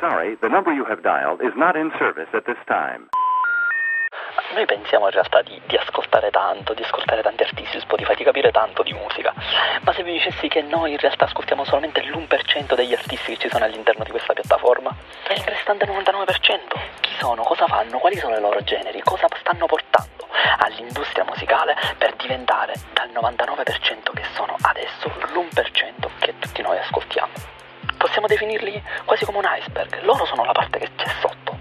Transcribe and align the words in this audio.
Sorry, 0.00 0.34
the 0.40 0.48
number 0.48 0.72
you 0.72 0.86
have 0.86 1.02
dialed 1.02 1.42
is 1.42 1.52
not 1.56 1.76
in 1.76 1.92
service 1.98 2.28
at 2.32 2.46
this 2.46 2.56
time. 2.66 3.10
Noi 4.54 4.64
pensiamo 4.64 5.04
in 5.04 5.12
realtà 5.12 5.42
di, 5.42 5.60
di, 5.66 5.76
ascoltare 5.76 6.30
tanto, 6.30 6.72
di 6.72 6.82
ascoltare 6.82 7.20
tanti 7.20 7.42
artisti 7.42 7.78
su 7.78 7.80
Spotify, 7.80 8.14
di 8.14 8.24
capire 8.24 8.50
tanto 8.50 8.82
di 8.82 8.94
musica, 8.94 9.34
ma 9.82 9.92
se 9.92 10.02
vi 10.02 10.12
dicessi 10.12 10.48
che 10.48 10.62
noi 10.62 10.92
in 10.92 10.96
realtà 10.96 11.26
ascoltiamo 11.26 11.64
solamente 11.64 12.00
l'1% 12.00 12.74
degli 12.74 12.94
artisti 12.94 13.32
che 13.34 13.42
ci 13.42 13.50
sono 13.50 13.66
all'interno 13.66 14.02
di 14.02 14.10
questa 14.10 14.32
piattaforma, 14.32 14.90
e 15.28 15.34
il 15.34 15.44
restante 15.44 15.84
99% 15.84 16.34
chi 17.00 17.12
sono, 17.18 17.42
cosa 17.42 17.66
fanno, 17.66 17.98
quali 17.98 18.16
sono 18.16 18.38
i 18.38 18.40
loro 18.40 18.62
generi, 18.62 19.02
cosa 19.02 19.28
stanno 19.38 19.66
portando 19.66 20.28
all'industria 20.60 21.24
musicale 21.24 21.76
per 21.98 22.14
diventare 22.16 22.72
dal 22.94 23.10
99% 23.10 24.14
che 24.14 24.24
sono 24.32 24.56
adesso 24.62 25.08
l'1% 25.08 26.08
che 26.18 26.34
tutti 26.38 26.62
noi 26.62 26.78
ascoltiamo. 26.78 27.59
Possiamo 28.00 28.26
definirli 28.26 28.82
quasi 29.04 29.26
come 29.26 29.38
un 29.38 29.44
iceberg, 29.46 30.00
loro 30.04 30.24
sono 30.24 30.42
la 30.42 30.52
parte 30.52 30.78
che 30.78 30.88
c'è 30.96 31.10
sotto 31.20 31.58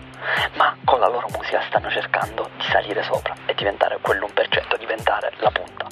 ma 0.54 0.74
con 0.86 1.02
la 1.02 1.10
loro 1.10 1.28
musica 1.36 1.62
stanno 1.68 1.90
cercando 1.90 2.50
di 2.56 2.64
salire 2.64 3.04
sopra 3.04 3.36
e 3.46 3.54
diventare 3.54 4.00
quell'1%, 4.02 4.78
diventare 4.78 5.34
la 5.40 5.52
punta. 5.52 5.88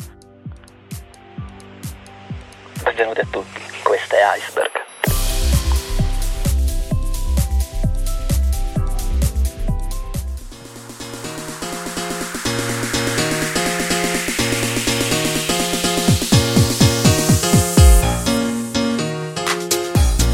Benvenuti 2.84 3.20
a 3.20 3.28
tutti, 3.30 3.62
questo 3.84 4.16
è 4.16 4.38
Iceberg. 4.38 4.86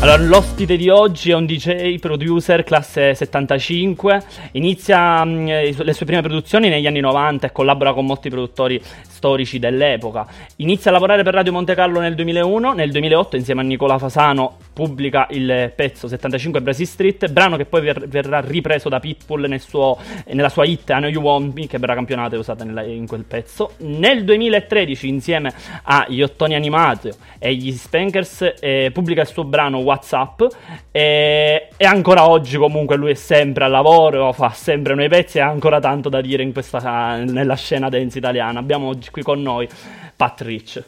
Allora, 0.03 0.21
l'ospite 0.21 0.75
di 0.75 0.89
oggi 0.89 1.31
è 1.31 1.33
un 1.33 1.45
DJ 1.45 1.97
producer 1.97 2.65
classe 2.65 3.15
75, 3.15 4.21
inizia 4.51 5.23
mh, 5.23 5.81
le 5.81 5.93
sue 5.93 6.05
prime 6.05 6.21
produzioni 6.21 6.67
negli 6.67 6.85
anni 6.85 6.99
90 6.99 7.47
e 7.47 7.51
collabora 7.53 7.93
con 7.93 8.05
molti 8.05 8.29
produttori 8.29 8.81
storici 9.23 9.57
dell'epoca. 9.57 10.27
Inizia 10.57 10.91
a 10.91 10.93
lavorare 10.93 11.23
per 11.23 11.33
Radio 11.33 11.53
Monte 11.53 11.73
Carlo 11.73 12.01
nel 12.01 12.15
2001, 12.15 12.73
nel 12.73 12.91
2008 12.91 13.37
insieme 13.37 13.61
a 13.61 13.63
Nicola 13.63 13.97
Fasano 13.97 14.57
pubblica 14.73 15.27
il 15.29 15.71
pezzo 15.73 16.09
75 16.09 16.61
Brasil 16.61 16.85
Street, 16.85 17.31
brano 17.31 17.55
che 17.55 17.63
poi 17.63 17.81
ver- 17.81 18.07
verrà 18.07 18.41
ripreso 18.41 18.89
da 18.89 18.99
Pitbull 18.99 19.45
nel 19.45 19.61
suo, 19.61 19.97
nella 20.27 20.49
sua 20.49 20.65
hit 20.65 20.89
I 20.89 20.95
Know 20.95 21.09
You 21.09 21.21
Want 21.21 21.53
Me, 21.55 21.67
che 21.67 21.77
verrà 21.77 21.93
campionata 21.93 22.35
e 22.35 22.39
usata 22.39 22.65
nella, 22.65 22.83
in 22.83 23.07
quel 23.07 23.23
pezzo. 23.23 23.75
Nel 23.77 24.25
2013 24.25 25.07
insieme 25.07 25.53
agli 25.83 26.21
Ottoni 26.21 26.55
Animati 26.55 27.09
e 27.39 27.55
gli 27.55 27.71
Spankers 27.71 28.55
eh, 28.59 28.89
pubblica 28.91 29.21
il 29.21 29.27
suo 29.27 29.45
brano 29.45 29.77
Whatsapp 29.93 30.41
e, 30.91 31.69
e, 31.77 31.85
ancora 31.85 32.27
oggi 32.27 32.57
comunque 32.57 32.95
lui 32.95 33.11
è 33.11 33.15
sempre 33.15 33.65
al 33.65 33.71
lavoro, 33.71 34.33
fa 34.33 34.49
sempre 34.49 34.93
nuovi 34.95 35.09
pezzi 35.09 35.37
e 35.37 35.41
ha 35.41 35.47
ancora 35.47 35.79
tanto 35.79 36.09
da 36.09 36.21
dire 36.21 36.49
questa, 36.51 37.17
nella 37.23 37.55
scena 37.55 37.89
dance 37.89 38.17
italiana. 38.17 38.59
Abbiamo 38.59 38.87
oggi 38.87 39.09
qui 39.11 39.21
con 39.21 39.41
noi 39.41 39.67
Pat 40.15 40.41
Rich. 40.41 40.83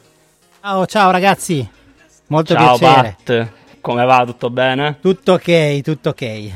Ciao, 0.60 0.86
ciao 0.86 1.10
ragazzi, 1.10 1.68
molto 2.26 2.54
ciao, 2.54 2.76
piacere. 2.76 3.16
Pat, 3.24 3.48
come 3.80 4.04
va? 4.04 4.24
Tutto 4.26 4.50
bene? 4.50 4.98
Tutto 5.00 5.34
ok, 5.34 5.80
tutto 5.82 6.08
ok. 6.10 6.50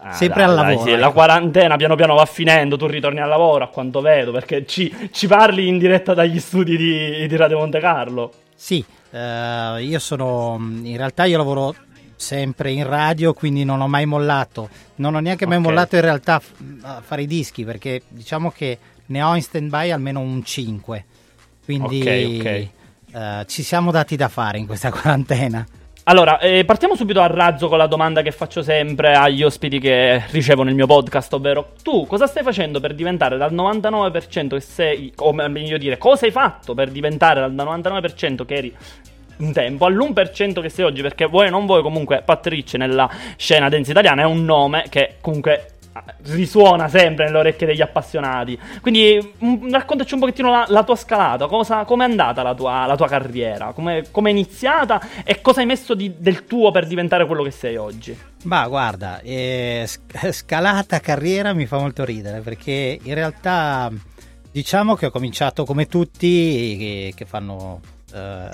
Ah, 0.00 0.12
Sempre 0.12 0.42
dai, 0.42 0.50
al 0.50 0.56
dai, 0.56 0.66
lavoro. 0.66 0.84
sì, 0.84 0.90
ecco. 0.92 1.00
La 1.00 1.10
quarantena 1.10 1.76
piano 1.76 1.94
piano 1.96 2.14
va 2.14 2.26
finendo, 2.26 2.76
tu 2.76 2.86
ritorni 2.86 3.20
al 3.20 3.28
lavoro 3.28 3.64
a 3.64 3.68
quanto 3.68 4.00
vedo, 4.00 4.32
perché 4.32 4.66
ci, 4.66 4.92
ci 5.12 5.26
parli 5.26 5.66
in 5.66 5.78
diretta 5.78 6.14
dagli 6.14 6.38
studi 6.38 6.76
di, 6.76 7.26
di 7.26 7.36
Radio 7.36 7.58
Monte 7.58 7.80
Carlo. 7.80 8.32
Sì, 8.54 8.84
eh, 9.16 9.82
io 9.82 9.98
sono 9.98 10.56
in 10.60 10.96
realtà 10.96 11.24
io 11.24 11.38
lavoro 11.38 11.74
sempre 12.16 12.70
in 12.72 12.86
radio, 12.86 13.32
quindi 13.34 13.64
non 13.64 13.80
ho 13.80 13.88
mai 13.88 14.06
mollato. 14.06 14.68
Non 14.96 15.14
ho 15.14 15.20
neanche 15.20 15.46
mai 15.46 15.56
Ok. 15.58 15.62
mollato 15.64 15.94
in 15.96 16.00
realtà 16.02 16.40
a 16.82 17.00
fare 17.04 17.22
i 17.22 17.26
dischi, 17.26 17.64
perché 17.64 18.02
diciamo 18.08 18.50
che 18.50 18.78
ne 19.06 19.22
ho 19.22 19.34
in 19.34 19.42
stand 19.42 19.68
by 19.70 19.90
almeno 19.90 20.20
un 20.20 20.42
5. 20.44 21.04
Quindi 21.64 22.00
Ok, 22.00 22.38
ok. 22.38 22.68
eh, 23.14 23.44
ci 23.48 23.62
siamo 23.62 23.90
dati 23.90 24.16
da 24.16 24.28
fare 24.28 24.58
in 24.58 24.66
questa 24.66 24.90
quarantena. 24.92 25.66
Allora, 26.08 26.38
eh, 26.38 26.64
partiamo 26.64 26.94
subito 26.94 27.20
a 27.20 27.26
razzo 27.26 27.66
con 27.66 27.78
la 27.78 27.88
domanda 27.88 28.22
che 28.22 28.30
faccio 28.30 28.62
sempre 28.62 29.14
agli 29.14 29.42
ospiti 29.42 29.80
che 29.80 30.22
ricevo 30.30 30.62
nel 30.62 30.76
mio 30.76 30.86
podcast, 30.86 31.32
ovvero 31.32 31.72
tu 31.82 32.06
cosa 32.06 32.28
stai 32.28 32.44
facendo 32.44 32.78
per 32.78 32.94
diventare 32.94 33.36
dal 33.36 33.52
99% 33.52 34.50
che 34.50 34.60
sei, 34.60 35.12
o 35.16 35.32
meglio 35.32 35.76
dire, 35.78 35.98
cosa 35.98 36.26
hai 36.26 36.30
fatto 36.30 36.74
per 36.74 36.92
diventare 36.92 37.40
dal 37.40 37.52
99% 37.52 38.44
che 38.44 38.54
eri 38.54 38.76
un 39.38 39.52
tempo 39.52 39.84
all'1% 39.84 40.60
che 40.60 40.68
sei 40.68 40.84
oggi, 40.84 41.02
perché 41.02 41.26
vuoi 41.26 41.48
o 41.48 41.50
non 41.50 41.66
vuoi 41.66 41.82
comunque 41.82 42.22
Patrice 42.24 42.78
nella 42.78 43.10
scena 43.36 43.68
dance 43.68 43.90
italiana 43.90 44.22
è 44.22 44.26
un 44.26 44.44
nome 44.44 44.84
che 44.88 45.16
comunque 45.20 45.72
risuona 46.24 46.88
sempre 46.88 47.24
nelle 47.26 47.38
orecchie 47.38 47.66
degli 47.66 47.80
appassionati. 47.80 48.58
Quindi 48.80 49.34
mm, 49.44 49.70
raccontaci 49.70 50.14
un 50.14 50.20
pochettino 50.20 50.50
la, 50.50 50.64
la 50.68 50.84
tua 50.84 50.96
scalata, 50.96 51.46
come 51.46 52.04
è 52.04 52.08
andata 52.08 52.42
la 52.42 52.54
tua, 52.54 52.86
la 52.86 52.96
tua 52.96 53.08
carriera, 53.08 53.72
come 53.72 54.30
è 54.30 54.30
iniziata 54.30 55.00
e 55.24 55.40
cosa 55.40 55.60
hai 55.60 55.66
messo 55.66 55.94
di- 55.94 56.14
del 56.18 56.44
tuo 56.46 56.70
per 56.70 56.86
diventare 56.86 57.26
quello 57.26 57.42
che 57.42 57.50
sei 57.50 57.76
oggi. 57.76 58.16
Ma 58.44 58.66
guarda, 58.68 59.20
eh, 59.20 59.84
sc- 59.86 60.30
scalata 60.32 61.00
carriera 61.00 61.52
mi 61.52 61.66
fa 61.66 61.78
molto 61.78 62.04
ridere 62.04 62.40
perché 62.40 62.98
in 63.02 63.14
realtà 63.14 63.90
diciamo 64.50 64.94
che 64.94 65.06
ho 65.06 65.10
cominciato 65.10 65.64
come 65.64 65.86
tutti 65.86 66.76
che, 66.78 67.12
che 67.14 67.24
fanno 67.24 67.80
eh, 68.14 68.48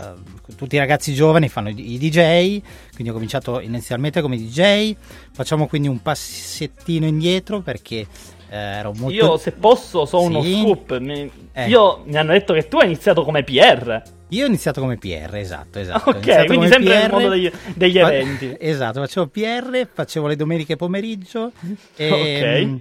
tutti 0.57 0.75
i 0.77 0.79
ragazzi 0.79 1.15
giovani 1.15 1.49
fanno 1.49 1.69
i, 1.69 1.99
DJ, 1.99 2.61
quindi 2.95 3.11
ho 3.11 3.13
cominciato 3.13 3.61
inizialmente 3.61 4.21
come 4.21 4.37
DJ, 4.37 4.95
facciamo 5.33 5.67
quindi 5.67 5.89
un 5.89 6.01
passettino 6.03 7.07
indietro 7.07 7.61
perché 7.61 8.07
eh, 8.51 8.57
ero 8.57 8.93
molto 8.95 9.15
Io, 9.15 9.37
se 9.37 9.53
posso, 9.53 10.05
so 10.05 10.21
uno 10.21 10.43
Sì. 10.43 10.61
scoop. 10.61 10.99
Mi, 10.99 11.31
Eh. 11.53 11.69
Io 11.69 12.03
mi 12.07 12.17
hanno 12.17 12.33
detto 12.33 12.53
che 12.55 12.69
tu 12.69 12.79
hai 12.79 12.87
iniziato 12.87 13.23
come 13.25 13.43
PR. 13.45 14.03
Io 14.29 14.45
ho 14.45 14.47
iniziato 14.47 14.81
come 14.81 14.97
PR, 14.97 15.35
esatto, 15.37 15.79
esatto. 15.79 16.09
Ok, 16.11 16.47
quindi 16.47 16.69
sempre 16.69 16.95
nel 16.95 17.03
PR, 17.07 17.12
mondo 17.12 17.29
degli, 17.29 17.51
degli 17.75 17.99
eventi. 17.99 18.57
Esatto, 18.61 19.01
facevo 19.01 19.27
PR, 19.27 19.87
facevo 19.93 20.26
le 20.26 20.37
domeniche 20.37 20.76
pomeriggio. 20.76 21.53
E, 21.97 22.09
Ok. 22.62 22.65
mm, 22.67 22.76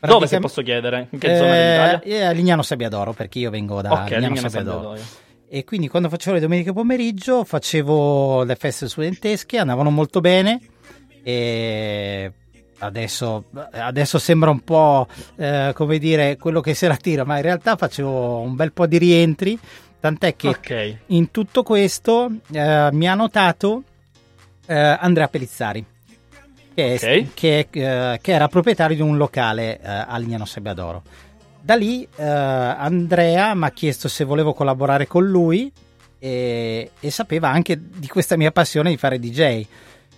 Dove, 0.00 0.26
se 0.28 0.38
posso 0.38 0.62
chiedere? 0.62 1.08
In 1.10 1.18
che 1.18 1.36
zona 1.36 1.52
d'Italia? 1.54 2.00
Eh, 2.02 2.22
a 2.22 2.30
Lignano 2.30 2.62
Sabbiadoro, 2.62 3.12
perché 3.12 3.40
io 3.40 3.50
vengo 3.50 3.80
da 3.82 3.92
Ok, 3.92 4.10
Lignano 4.10 4.26
Lignano 4.28 4.48
Sabbiadoro. 4.48 4.96
Sabbiadoro. 4.96 5.20
E 5.54 5.64
quindi 5.64 5.86
quando 5.88 6.08
facevo 6.08 6.36
le 6.36 6.40
domeniche 6.40 6.72
pomeriggio 6.72 7.44
facevo 7.44 8.42
le 8.42 8.56
feste 8.56 8.88
studentesche, 8.88 9.58
andavano 9.58 9.90
molto 9.90 10.20
bene. 10.20 10.58
E 11.22 12.32
adesso, 12.78 13.44
adesso 13.72 14.18
sembra 14.18 14.48
un 14.48 14.60
po' 14.60 15.06
eh, 15.36 15.72
come 15.74 15.98
dire 15.98 16.38
quello 16.38 16.62
che 16.62 16.72
se 16.72 16.88
la 16.88 16.96
tira, 16.96 17.24
ma 17.24 17.36
in 17.36 17.42
realtà 17.42 17.76
facevo 17.76 18.38
un 18.38 18.54
bel 18.56 18.72
po' 18.72 18.86
di 18.86 18.96
rientri. 18.96 19.58
Tant'è 20.00 20.34
che 20.36 20.48
Ok. 20.48 20.96
in 21.08 21.30
tutto 21.30 21.62
questo 21.62 22.30
eh, 22.50 22.88
mi 22.92 23.06
ha 23.06 23.14
notato 23.14 23.82
eh, 24.66 24.74
Andrea 24.74 25.28
Pellizzari, 25.28 25.84
che, 26.74 26.94
è- 26.94 27.20
Ok. 27.24 27.34
che, 27.34 27.68
eh, 27.70 28.18
che 28.22 28.32
era 28.32 28.48
proprietario 28.48 28.96
di 28.96 29.02
un 29.02 29.18
locale 29.18 29.78
eh, 29.80 29.80
a 29.84 30.16
Lignano 30.16 30.46
Sabbiadoro. 30.46 31.02
Da 31.62 31.76
lì 31.76 32.06
eh, 32.16 32.24
Andrea 32.24 33.54
mi 33.54 33.64
ha 33.64 33.70
chiesto 33.70 34.08
se 34.08 34.24
volevo 34.24 34.52
collaborare 34.52 35.06
con 35.06 35.24
lui 35.24 35.72
e, 36.18 36.90
e 36.98 37.10
sapeva 37.10 37.50
anche 37.50 37.78
di 37.80 38.08
questa 38.08 38.36
mia 38.36 38.50
passione 38.50 38.90
di 38.90 38.96
fare 38.96 39.20
DJ. 39.20 39.64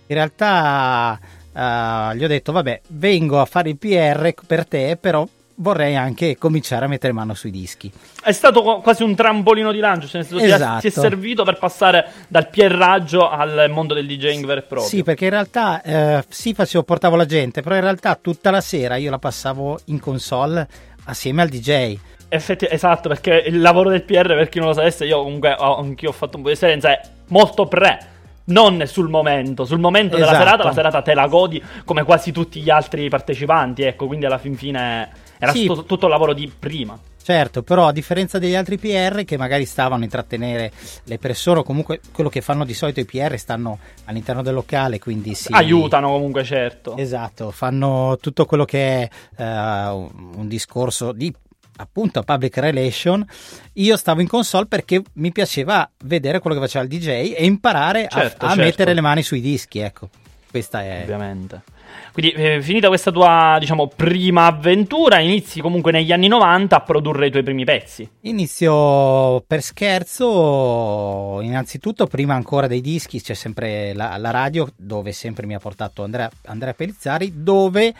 In 0.07 0.15
realtà 0.15 1.19
uh, 1.19 2.15
gli 2.15 2.23
ho 2.23 2.27
detto, 2.27 2.51
vabbè, 2.51 2.81
vengo 2.89 3.39
a 3.39 3.45
fare 3.45 3.69
il 3.69 3.77
PR 3.77 4.33
per 4.45 4.67
te, 4.67 4.97
però 4.99 5.27
vorrei 5.55 5.95
anche 5.95 6.37
cominciare 6.37 6.85
a 6.85 6.87
mettere 6.87 7.13
mano 7.13 7.33
sui 7.33 7.51
dischi. 7.51 7.91
È 8.21 8.31
stato 8.31 8.81
quasi 8.81 9.03
un 9.03 9.15
trampolino 9.15 9.71
di 9.71 9.79
lancio, 9.79 10.07
cioè 10.07 10.21
nel 10.21 10.29
senso 10.29 10.43
esatto. 10.43 10.81
ti 10.81 10.87
è 10.87 10.89
servito 10.89 11.43
per 11.43 11.57
passare 11.57 12.07
dal 12.27 12.49
pierraggio 12.49 13.29
al 13.29 13.69
mondo 13.69 13.93
del 13.93 14.05
DJing 14.05 14.45
vero 14.45 14.59
e 14.59 14.63
proprio. 14.63 14.87
Sì, 14.87 15.03
perché 15.03 15.25
in 15.25 15.31
realtà 15.31 15.81
eh, 15.81 16.23
sì, 16.27 16.53
facevo, 16.53 16.83
portavo 16.83 17.15
la 17.15 17.25
gente, 17.25 17.61
però 17.61 17.75
in 17.75 17.81
realtà 17.81 18.15
tutta 18.15 18.51
la 18.51 18.61
sera 18.61 18.95
io 18.97 19.09
la 19.09 19.19
passavo 19.19 19.79
in 19.85 19.99
console 19.99 20.67
assieme 21.05 21.41
al 21.41 21.49
DJ. 21.49 21.97
Effetti, 22.27 22.67
esatto, 22.69 23.07
perché 23.09 23.43
il 23.47 23.61
lavoro 23.61 23.89
del 23.89 24.03
PR, 24.03 24.27
per 24.27 24.49
chi 24.49 24.59
non 24.59 24.69
lo 24.69 24.73
sapesse, 24.73 25.05
io 25.05 25.21
comunque 25.21 25.55
ho, 25.57 25.77
anch'io 25.77 26.09
ho 26.09 26.13
fatto 26.13 26.37
un 26.37 26.43
po' 26.43 26.49
di 26.49 26.53
esperienza, 26.53 26.89
è 26.89 27.01
molto 27.27 27.65
pre 27.67 28.13
non 28.45 28.83
sul 28.85 29.09
momento, 29.09 29.65
sul 29.65 29.79
momento 29.79 30.17
esatto. 30.17 30.31
della 30.31 30.43
serata, 30.43 30.63
la 30.63 30.73
serata 30.73 31.01
te 31.01 31.13
la 31.13 31.27
godi 31.27 31.63
come 31.83 32.03
quasi 32.03 32.31
tutti 32.31 32.61
gli 32.61 32.69
altri 32.69 33.09
partecipanti, 33.09 33.83
ecco, 33.83 34.07
quindi 34.07 34.25
alla 34.25 34.37
fin 34.37 34.55
fine 34.55 35.09
era 35.39 35.51
sì. 35.51 35.65
tutto, 35.65 35.85
tutto 35.85 36.05
il 36.05 36.11
lavoro 36.11 36.33
di 36.33 36.51
prima. 36.57 36.97
Certo, 37.25 37.63
però 37.63 37.87
a 37.87 37.91
differenza 37.91 38.37
degli 38.37 38.53
altri 38.53 38.77
PR 38.77 39.23
che 39.25 39.35
magari 39.35 39.65
stavano 39.65 40.01
a 40.01 40.03
intrattenere 40.03 40.71
le 41.05 41.17
persone 41.17 41.61
o 41.61 41.63
comunque 41.63 41.99
quello 42.11 42.29
che 42.29 42.39
fanno 42.41 42.63
di 42.65 42.75
solito 42.75 42.99
i 42.99 43.05
PR 43.05 43.35
stanno 43.37 43.79
all'interno 44.03 44.43
del 44.43 44.53
locale, 44.53 44.99
quindi 44.99 45.33
si... 45.33 45.51
Aiutano 45.51 46.11
comunque, 46.11 46.43
certo. 46.43 46.95
Esatto, 46.95 47.49
fanno 47.49 48.19
tutto 48.21 48.45
quello 48.45 48.63
che 48.63 49.09
è 49.35 49.41
uh, 49.41 50.07
un 50.35 50.45
discorso 50.47 51.13
di 51.13 51.33
appunto 51.77 52.21
public 52.21 52.57
relation, 52.57 53.25
io 53.73 53.97
stavo 53.97 54.21
in 54.21 54.27
console 54.27 54.67
perché 54.67 55.01
mi 55.13 55.31
piaceva 55.31 55.89
vedere 56.03 56.37
quello 56.37 56.57
che 56.57 56.61
faceva 56.61 56.83
il 56.83 56.91
DJ 56.91 57.33
e 57.35 57.43
imparare 57.45 58.07
certo, 58.07 58.45
a, 58.45 58.49
a 58.49 58.51
certo. 58.51 58.63
mettere 58.63 58.93
le 58.93 59.01
mani 59.01 59.23
sui 59.23 59.41
dischi, 59.41 59.79
ecco. 59.79 60.09
Questa 60.51 60.83
è... 60.83 61.01
Ovviamente. 61.01 61.73
Quindi, 62.11 62.31
eh, 62.33 62.61
finita 62.61 62.87
questa 62.87 63.11
tua, 63.11 63.57
diciamo, 63.59 63.87
prima 63.87 64.45
avventura, 64.45 65.19
inizi 65.19 65.61
comunque 65.61 65.91
negli 65.91 66.11
anni 66.11 66.27
90 66.27 66.75
a 66.75 66.81
produrre 66.81 67.27
i 67.27 67.31
tuoi 67.31 67.43
primi 67.43 67.63
pezzi. 67.65 68.09
Inizio 68.21 69.41
per 69.41 69.61
scherzo, 69.61 71.39
innanzitutto, 71.41 72.07
prima 72.07 72.33
ancora 72.35 72.67
dei 72.67 72.81
dischi, 72.81 73.21
c'è 73.21 73.33
sempre 73.33 73.93
la, 73.93 74.17
la 74.17 74.31
radio, 74.31 74.67
dove 74.75 75.11
sempre 75.11 75.45
mi 75.45 75.55
ha 75.55 75.59
portato 75.59 76.03
Andrea, 76.03 76.29
Andrea 76.45 76.73
Pellizzari, 76.73 77.43
dove 77.43 77.93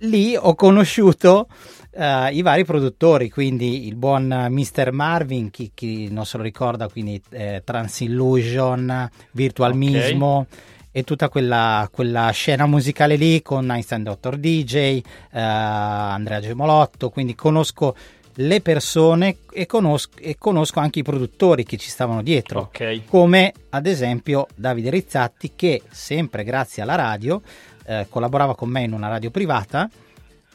lì 0.00 0.36
ho 0.36 0.54
conosciuto 0.54 1.48
uh, 1.92 2.32
i 2.32 2.42
vari 2.42 2.64
produttori, 2.64 3.28
quindi 3.28 3.86
il 3.86 3.96
buon 3.96 4.46
Mr. 4.50 4.92
Marvin, 4.92 5.50
chi, 5.50 5.72
chi 5.74 6.10
non 6.10 6.24
se 6.24 6.36
lo 6.36 6.42
ricorda, 6.42 6.88
quindi 6.88 7.20
eh, 7.30 7.62
Transillusion, 7.64 9.10
Virtual 9.32 9.70
okay. 9.70 9.80
Mismo 9.80 10.46
e 10.92 11.04
tutta 11.04 11.28
quella, 11.28 11.88
quella, 11.92 12.30
scena 12.30 12.66
musicale 12.66 13.16
lì 13.16 13.42
con 13.42 13.70
Einstein 13.70 14.02
Dr. 14.02 14.36
DJ, 14.36 14.74
eh, 14.76 15.02
Andrea 15.32 16.40
Gemolotto, 16.40 17.10
quindi 17.10 17.34
conosco 17.34 17.96
le 18.34 18.60
persone 18.60 19.38
e 19.52 19.66
conosco, 19.66 20.18
e 20.18 20.36
conosco, 20.38 20.80
anche 20.80 21.00
i 21.00 21.04
produttori 21.04 21.64
che 21.64 21.76
ci 21.76 21.90
stavano 21.90 22.22
dietro, 22.22 22.60
okay. 22.60 23.04
come 23.06 23.52
ad 23.70 23.86
esempio 23.86 24.46
Davide 24.54 24.90
Rizzatti 24.90 25.52
che 25.54 25.82
sempre 25.90 26.44
grazie 26.44 26.82
alla 26.82 26.94
radio 26.94 27.40
eh, 27.84 28.06
collaborava 28.08 28.54
con 28.54 28.68
me 28.68 28.82
in 28.82 28.92
una 28.92 29.08
radio 29.08 29.30
privata 29.30 29.88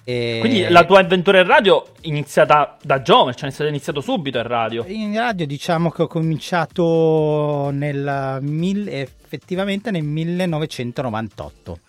e... 0.07 0.37
Quindi 0.39 0.67
la 0.69 0.85
tua 0.85 0.99
avventura 0.99 1.39
in 1.39 1.47
radio 1.47 1.83
è 1.83 1.89
iniziata 2.01 2.77
da 2.79 3.01
giovane, 3.01 3.33
cioè 3.33 3.51
è 3.51 3.67
iniziato 3.67 4.01
subito 4.01 4.37
in 4.37 4.47
radio? 4.47 4.85
In 4.85 5.15
radio 5.15 5.47
diciamo 5.47 5.89
che 5.89 6.03
ho 6.03 6.07
cominciato 6.07 7.71
nel 7.71 8.37
mil... 8.41 8.87
effettivamente 8.87 9.89
nel 9.89 10.03
1998. 10.03 11.79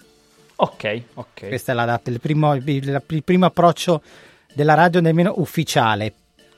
Ok, 0.57 1.03
ok. 1.13 1.49
Questa 1.49 1.73
è 1.73 1.75
la 1.75 1.85
data, 1.85 2.09
il 2.09 2.19
primo, 2.19 2.55
il, 2.55 2.67
il 2.67 3.23
primo 3.23 3.45
approccio 3.45 4.01
della 4.55 4.73
radio 4.73 5.03
nemmeno 5.03 5.35
ufficiale. 5.37 6.11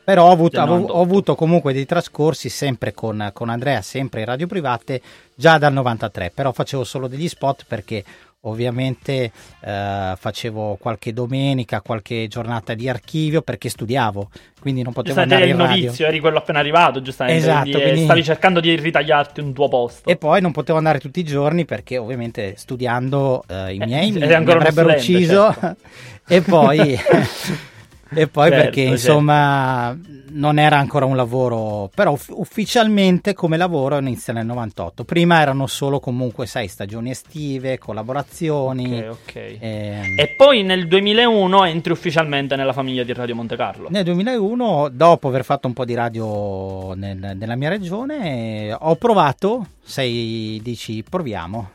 Però 0.05 0.29
ho 0.29 0.31
avuto, 0.31 0.61
ho 0.61 1.03
avuto, 1.03 1.35
comunque 1.35 1.75
dei 1.75 1.85
trascorsi 1.85 2.49
sempre 2.49 2.95
con, 2.95 3.31
con 3.35 3.51
Andrea, 3.51 3.83
sempre 3.83 4.21
in 4.21 4.27
radio 4.27 4.47
private, 4.47 5.03
già 5.35 5.59
dal 5.59 5.73
93. 5.73 6.31
Però 6.35 6.53
facevo 6.53 6.83
solo 6.85 7.09
degli 7.09 7.29
spot 7.29 7.65
perché 7.67 8.03
ovviamente 8.43 9.33
eh, 9.61 10.13
facevo 10.17 10.77
qualche 10.81 11.13
domenica, 11.13 11.81
qualche 11.81 12.27
giornata 12.29 12.75
di 12.75 12.89
archivio 12.89 13.43
perché 13.43 13.69
studiavo, 13.69 14.31
quindi 14.61 14.83
non 14.83 14.93
potevo 14.93 15.21
andare 15.21 15.49
in 15.49 15.57
radio. 15.57 15.83
novizio, 15.83 16.07
eri 16.07 16.21
quello 16.21 16.39
appena 16.39 16.61
arrivato, 16.61 17.03
giustamente, 17.03 17.41
esatto, 17.41 17.63
quindi, 17.63 17.83
quindi... 17.83 18.05
stavi 18.05 18.25
cercando 18.25 18.61
di 18.61 18.77
ritagliarti 18.77 19.41
un 19.41 19.53
tuo 19.53 19.69
posto. 19.69 20.09
E 20.09 20.17
poi 20.17 20.41
non 20.41 20.53
potevo 20.53 20.79
andare 20.79 21.01
tutti 21.01 21.21
i 21.21 21.25
giorni 21.25 21.65
perché 21.65 21.99
ovviamente 21.99 22.55
studiando 22.57 23.45
eh, 23.49 23.75
i 23.75 23.79
miei 23.79 24.09
eh, 24.09 24.13
mi, 24.13 24.27
mi 24.27 24.53
avrebbero 24.53 24.91
ucciso 24.91 25.53
certo. 25.53 25.77
e 26.29 26.41
poi 26.43 26.99
E 28.11 28.27
poi 28.27 28.49
certo, 28.49 28.65
perché 28.65 28.81
certo. 28.81 28.95
insomma 28.95 29.99
non 30.31 30.59
era 30.59 30.79
ancora 30.79 31.05
un 31.05 31.17
lavoro, 31.17 31.91
però 31.95 32.17
ufficialmente 32.31 33.35
come 33.35 33.57
lavoro 33.57 33.99
inizia 33.99 34.33
nel 34.33 34.47
98. 34.47 35.05
Prima 35.05 35.41
erano 35.41 35.67
solo 35.67 36.01
comunque, 36.01 36.47
sai, 36.47 36.69
stagioni 36.69 37.11
estive, 37.11 37.79
collaborazioni. 37.79 38.99
Ok, 39.01 39.09
ok. 39.11 39.35
E... 39.35 39.59
Ehm, 39.61 40.19
e 40.19 40.35
poi 40.37 40.63
nel 40.63 40.87
2001 40.89 41.65
entri 41.65 41.93
ufficialmente 41.93 42.57
nella 42.57 42.73
famiglia 42.73 43.03
di 43.03 43.13
Radio 43.13 43.35
Monte 43.35 43.57
Carlo. 43.57 43.89
Nel 43.91 44.05
2001, 44.05 44.89
dopo 44.93 45.29
aver 45.29 45.45
fatto 45.45 45.67
un 45.67 45.73
po' 45.73 45.85
di 45.85 45.95
radio 45.95 46.95
nel, 46.95 47.37
nella 47.37 47.57
mia 47.57 47.69
regione, 47.69 48.77
ho 48.79 48.97
provato, 48.97 49.67
sei, 49.83 50.61
dici 50.63 51.05
proviamo. 51.09 51.71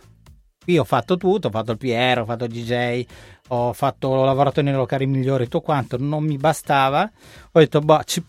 Qui 0.63 0.77
ho 0.77 0.85
fatto 0.85 1.17
tutto, 1.17 1.47
ho 1.47 1.51
fatto 1.51 1.71
il 1.71 1.77
PR, 1.77 2.19
ho 2.21 2.25
fatto 2.25 2.45
il 2.45 2.51
DJ, 2.51 3.05
ho, 3.53 3.73
fatto, 3.73 4.07
ho 4.07 4.25
lavorato 4.25 4.61
nei 4.61 4.73
locali 4.73 5.05
migliori, 5.05 5.45
tutto 5.45 5.61
quanto, 5.61 5.97
non 5.99 6.23
mi 6.23 6.37
bastava. 6.37 7.09
Ho 7.51 7.59
detto, 7.59 7.79
boh, 7.79 8.03
ci, 8.03 8.23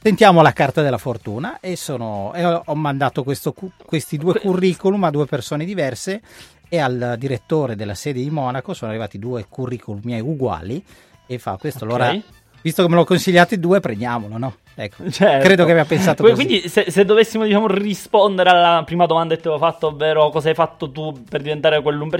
tentiamo 0.00 0.42
la 0.42 0.52
carta 0.52 0.82
della 0.82 0.98
fortuna 0.98 1.60
e, 1.60 1.76
sono, 1.76 2.32
e 2.34 2.44
ho, 2.44 2.74
mandato 2.74 3.22
questo, 3.22 3.54
questi 3.84 4.16
due 4.16 4.38
curriculum 4.38 5.04
a 5.04 5.10
due 5.10 5.26
persone 5.26 5.64
diverse 5.64 6.20
e 6.68 6.78
al 6.78 7.16
direttore 7.18 7.76
della 7.76 7.94
sede 7.94 8.20
di 8.20 8.30
Monaco 8.30 8.74
sono 8.74 8.90
arrivati 8.90 9.18
due 9.18 9.46
curriculum 9.48 10.00
miei 10.04 10.20
uguali 10.20 10.84
e 11.26 11.38
fa 11.38 11.56
questo, 11.56 11.84
okay. 11.84 11.96
allora 11.96 12.22
visto 12.60 12.82
che 12.82 12.88
me 12.88 12.94
l'ho 12.94 13.04
consigliati 13.04 13.58
due 13.58 13.80
prendiamolo, 13.80 14.38
no? 14.38 14.56
Ecco, 14.80 15.02
certo. 15.10 15.44
credo 15.44 15.64
che 15.64 15.72
abbia 15.72 15.84
pensato 15.84 16.22
così. 16.22 16.34
Quindi 16.34 16.68
se, 16.68 16.88
se, 16.88 17.04
dovessimo 17.04 17.44
diciamo, 17.44 17.66
rispondere 17.66 18.50
alla 18.50 18.84
prima 18.84 19.06
domanda 19.06 19.34
che 19.34 19.40
ti 19.40 19.48
avevo 19.48 19.64
fatto, 19.64 19.88
ovvero 19.88 20.30
cosa 20.30 20.50
hai 20.50 20.54
fatto 20.54 20.92
tu 20.92 21.24
per 21.28 21.42
diventare 21.42 21.82
quell'1%, 21.82 22.10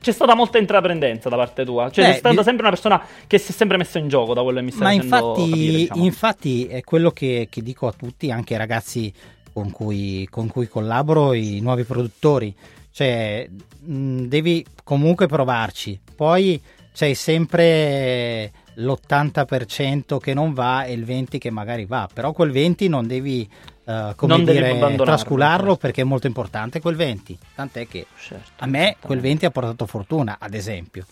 c'è 0.00 0.10
stata 0.10 0.34
molta 0.34 0.58
intraprendenza 0.58 1.28
da 1.28 1.36
parte 1.36 1.64
tua. 1.64 1.88
Cioè 1.88 2.04
Beh, 2.04 2.10
sei 2.10 2.18
stata 2.18 2.34
vi... 2.34 2.42
sempre 2.42 2.62
una 2.62 2.70
persona 2.70 3.00
che 3.28 3.38
si 3.38 3.52
è 3.52 3.54
sempre 3.54 3.76
messa 3.76 4.00
in 4.00 4.08
gioco 4.08 4.34
da 4.34 4.42
quello 4.42 4.58
che 4.58 4.64
mi 4.64 4.72
stai 4.72 4.82
Ma 4.82 4.92
infatti, 4.92 5.50
capire, 5.50 5.76
diciamo. 5.76 6.04
infatti 6.04 6.66
è 6.66 6.82
quello 6.82 7.12
che, 7.12 7.46
che, 7.48 7.62
dico 7.62 7.86
a 7.86 7.92
tutti, 7.96 8.32
anche 8.32 8.54
ai 8.54 8.58
ragazzi 8.58 9.12
con 9.52 9.70
cui, 9.70 10.26
con 10.28 10.48
cui 10.48 10.66
collaboro, 10.66 11.32
i 11.32 11.60
nuovi 11.60 11.84
produttori. 11.84 12.52
Cioè, 12.90 13.48
mh, 13.82 14.22
devi 14.22 14.66
comunque 14.82 15.28
provarci. 15.28 16.00
Poi 16.16 16.60
c'hai 16.92 17.14
sempre 17.14 18.50
l'80% 18.74 20.18
che 20.18 20.34
non 20.34 20.52
va 20.52 20.84
e 20.84 20.92
il 20.92 21.04
20% 21.04 21.38
che 21.38 21.50
magari 21.50 21.84
va, 21.84 22.08
però 22.12 22.32
quel 22.32 22.50
20% 22.50 22.88
non 22.88 23.06
devi, 23.06 23.48
uh, 23.84 24.14
come 24.14 24.36
non 24.36 24.44
dire, 24.44 24.96
trascularlo 24.96 25.70
certo. 25.70 25.80
perché 25.80 26.00
è 26.02 26.04
molto 26.04 26.26
importante 26.26 26.80
quel 26.80 26.96
20%, 26.96 27.36
tant'è 27.54 27.86
che 27.86 28.06
certo, 28.18 28.64
a 28.64 28.66
me 28.66 28.96
quel 29.00 29.20
20% 29.20 29.44
ha 29.46 29.50
portato 29.50 29.86
fortuna, 29.86 30.36
ad 30.38 30.54
esempio. 30.54 31.04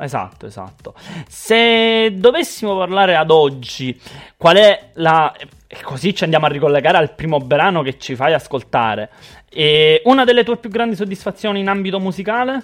Esatto, 0.00 0.46
esatto. 0.46 0.94
Se 1.26 2.14
dovessimo 2.14 2.78
parlare 2.78 3.16
ad 3.16 3.30
oggi, 3.30 3.98
qual 4.36 4.56
è 4.56 4.90
la... 4.94 5.34
così 5.82 6.14
ci 6.14 6.22
andiamo 6.22 6.46
a 6.46 6.48
ricollegare 6.48 6.98
al 6.98 7.14
primo 7.14 7.38
brano 7.38 7.82
che 7.82 7.98
ci 7.98 8.14
fai 8.14 8.32
ascoltare. 8.32 9.10
E 9.50 10.02
una 10.04 10.24
delle 10.24 10.44
tue 10.44 10.56
più 10.56 10.70
grandi 10.70 10.94
soddisfazioni 10.94 11.60
in 11.60 11.68
ambito 11.68 11.98
musicale? 11.98 12.62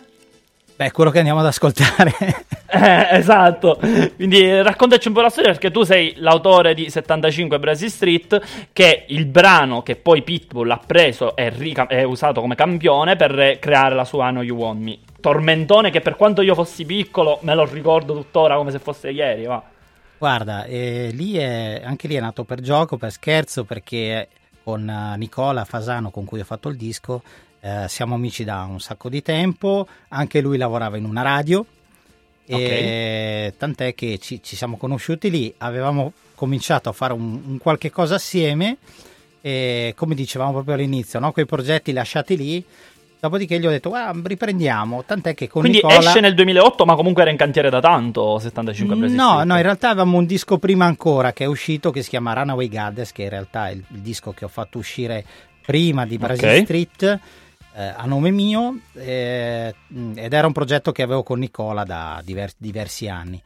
Beh, 0.76 0.90
quello 0.90 1.10
che 1.10 1.18
andiamo 1.18 1.38
ad 1.38 1.46
ascoltare. 1.46 2.12
eh, 2.66 3.08
esatto. 3.12 3.78
Quindi 4.16 4.60
raccontaci 4.60 5.06
un 5.06 5.14
po' 5.14 5.20
la 5.20 5.28
storia 5.28 5.52
perché 5.52 5.70
tu 5.70 5.84
sei 5.84 6.14
l'autore 6.16 6.74
di 6.74 6.90
75 6.90 7.60
Brazil 7.60 7.90
Street, 7.90 8.42
che 8.72 8.84
è 8.84 9.04
il 9.08 9.26
brano 9.26 9.82
che 9.82 9.94
poi 9.94 10.22
Pitbull 10.22 10.70
ha 10.70 10.80
preso 10.84 11.36
e 11.36 11.48
rica- 11.50 11.86
è 11.86 12.02
usato 12.02 12.40
come 12.40 12.56
campione 12.56 13.14
per 13.14 13.58
creare 13.60 13.94
la 13.94 14.04
sua 14.04 14.30
Know 14.30 14.42
You 14.42 14.56
Want 14.56 14.80
Me. 14.80 14.98
Tormentone 15.20 15.90
che 15.90 16.00
per 16.00 16.16
quanto 16.16 16.42
io 16.42 16.54
fossi 16.54 16.84
piccolo 16.84 17.38
me 17.42 17.54
lo 17.54 17.64
ricordo 17.64 18.12
tuttora 18.12 18.56
come 18.56 18.72
se 18.72 18.80
fosse 18.80 19.10
ieri, 19.10 19.44
va. 19.44 19.62
Guarda, 20.18 20.64
eh, 20.64 21.10
lì 21.12 21.36
è, 21.36 21.82
anche 21.84 22.08
lì 22.08 22.16
è 22.16 22.20
nato 22.20 22.42
per 22.42 22.60
gioco, 22.60 22.96
per 22.96 23.12
scherzo, 23.12 23.62
perché 23.62 24.28
con 24.64 24.88
uh, 24.88 25.16
Nicola 25.16 25.64
Fasano 25.64 26.10
con 26.10 26.24
cui 26.24 26.40
ho 26.40 26.44
fatto 26.44 26.68
il 26.68 26.76
disco 26.76 27.22
eh, 27.64 27.88
siamo 27.88 28.14
amici 28.14 28.44
da 28.44 28.66
un 28.68 28.78
sacco 28.78 29.08
di 29.08 29.22
tempo, 29.22 29.88
anche 30.08 30.42
lui 30.42 30.58
lavorava 30.58 30.98
in 30.98 31.06
una 31.06 31.22
radio, 31.22 31.64
okay. 32.46 33.54
tant'è 33.56 33.94
che 33.94 34.18
ci, 34.18 34.42
ci, 34.42 34.54
siamo 34.54 34.76
conosciuti 34.76 35.30
lì, 35.30 35.54
avevamo 35.58 36.12
cominciato 36.34 36.90
a 36.90 36.92
fare 36.92 37.14
un, 37.14 37.40
un 37.46 37.58
qualche 37.58 37.90
cosa 37.90 38.16
assieme 38.16 38.76
e 39.40 39.94
come 39.96 40.14
dicevamo 40.14 40.52
proprio 40.52 40.74
all'inizio, 40.74 41.18
no? 41.18 41.32
quei 41.32 41.46
progetti 41.46 41.92
lasciati 41.92 42.36
lì 42.36 42.64
Dopodiché 43.24 43.58
gli 43.58 43.66
ho 43.66 43.70
detto, 43.70 43.90
ah, 43.92 44.14
riprendiamo, 44.22 45.02
tant'è 45.02 45.32
che 45.32 45.48
con 45.48 45.62
Quindi 45.62 45.80
Nicola... 45.82 45.98
esce 45.98 46.20
nel 46.20 46.34
2008, 46.34 46.84
ma 46.84 46.94
comunque 46.94 47.22
era 47.22 47.30
in 47.30 47.38
cantiere 47.38 47.70
da 47.70 47.80
tanto, 47.80 48.38
75 48.38 48.96
Brasi 48.96 49.14
No, 49.14 49.42
no, 49.44 49.56
in 49.56 49.62
realtà 49.62 49.88
avevamo 49.88 50.18
un 50.18 50.26
disco 50.26 50.58
prima 50.58 50.84
ancora 50.84 51.32
che 51.32 51.44
è 51.44 51.46
uscito 51.46 51.90
che 51.90 52.02
si 52.02 52.10
chiama 52.10 52.34
Runaway 52.34 52.68
Goddess, 52.68 53.12
che 53.12 53.22
in 53.22 53.30
realtà 53.30 53.70
è 53.70 53.72
il, 53.72 53.82
il 53.92 54.00
disco 54.00 54.32
che 54.32 54.44
ho 54.44 54.48
fatto 54.48 54.76
uscire 54.76 55.24
prima 55.64 56.04
di 56.04 56.18
Brazil 56.18 56.48
Ok. 56.48 56.62
Street 56.64 57.20
eh, 57.74 57.92
a 57.96 58.04
nome 58.06 58.30
mio 58.30 58.78
eh, 58.94 59.74
mh, 59.88 60.12
ed 60.16 60.32
era 60.32 60.46
un 60.46 60.52
progetto 60.52 60.92
che 60.92 61.02
avevo 61.02 61.22
con 61.22 61.38
Nicola 61.38 61.84
da 61.84 62.20
diver- 62.24 62.54
diversi 62.56 63.08
anni. 63.08 63.40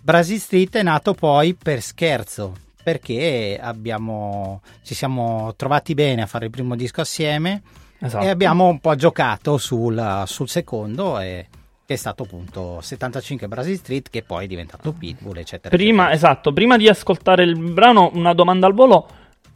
Brazil 0.00 0.38
Street 0.40 0.76
è 0.76 0.82
nato 0.82 1.14
poi 1.14 1.54
per 1.54 1.80
scherzo 1.80 2.56
perché 2.82 3.58
abbiamo, 3.62 4.60
ci 4.82 4.94
siamo 4.94 5.54
trovati 5.56 5.94
bene 5.94 6.22
a 6.22 6.26
fare 6.26 6.46
il 6.46 6.50
primo 6.50 6.74
disco 6.74 7.00
assieme 7.00 7.62
Esatto. 8.00 8.24
e 8.24 8.28
abbiamo 8.28 8.66
un 8.66 8.80
po' 8.80 8.96
giocato 8.96 9.56
sul, 9.58 10.24
sul 10.26 10.48
secondo 10.48 11.20
e, 11.20 11.46
che 11.86 11.94
è 11.94 11.96
stato 11.96 12.24
appunto 12.24 12.80
75 12.80 13.46
Brazil 13.46 13.76
Street 13.76 14.10
che 14.10 14.24
poi 14.24 14.46
è 14.46 14.48
diventato 14.48 14.92
Pitbull 14.92 15.36
eccetera 15.38 15.68
Prima, 15.76 16.10
eccetera. 16.10 16.30
esatto, 16.30 16.52
prima 16.52 16.76
di 16.76 16.88
ascoltare 16.88 17.44
il 17.44 17.56
brano, 17.56 18.10
una 18.14 18.34
domanda 18.34 18.66
al 18.66 18.74
volo. 18.74 19.06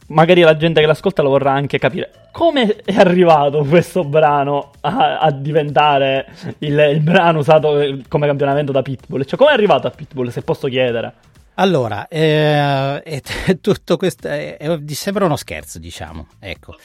Magari 0.07 0.41
la 0.41 0.55
gente 0.55 0.79
che 0.79 0.87
l'ascolta 0.87 1.21
lo 1.21 1.29
vorrà 1.29 1.51
anche 1.51 1.77
capire. 1.79 2.11
Come 2.31 2.77
è 2.77 2.95
arrivato 2.95 3.63
questo 3.65 4.03
brano 4.05 4.71
a, 4.81 5.19
a 5.19 5.31
diventare 5.31 6.27
il, 6.59 6.77
il 6.93 7.01
brano 7.01 7.39
usato 7.39 7.79
eh, 7.81 8.03
come 8.07 8.25
campionamento 8.27 8.71
da 8.71 8.81
Pitbull? 8.81 9.23
Cioè, 9.25 9.37
come 9.37 9.51
è 9.51 9.53
arrivato 9.53 9.87
a 9.87 9.89
Pitbull, 9.89 10.29
se 10.29 10.41
posso 10.43 10.67
chiedere? 10.67 11.13
Allora, 11.55 12.07
eh, 12.07 13.01
è- 13.01 13.21
è 13.45 13.59
tutto 13.61 13.97
questo 13.97 14.27
è- 14.27 14.57
è- 14.57 14.79
sembra 14.89 15.25
uno 15.25 15.35
scherzo, 15.35 15.79
diciamo, 15.79 16.27
ecco, 16.39 16.75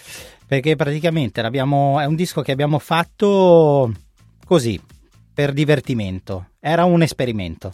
perché 0.47 0.75
praticamente 0.77 1.41
è 1.43 2.05
un 2.07 2.15
disco 2.17 2.41
che 2.43 2.53
abbiamo 2.53 2.79
fatto 2.79 3.93
così, 4.45 4.81
per 5.33 5.53
divertimento, 5.53 6.49
era 6.59 6.85
un 6.85 7.03
esperimento 7.03 7.73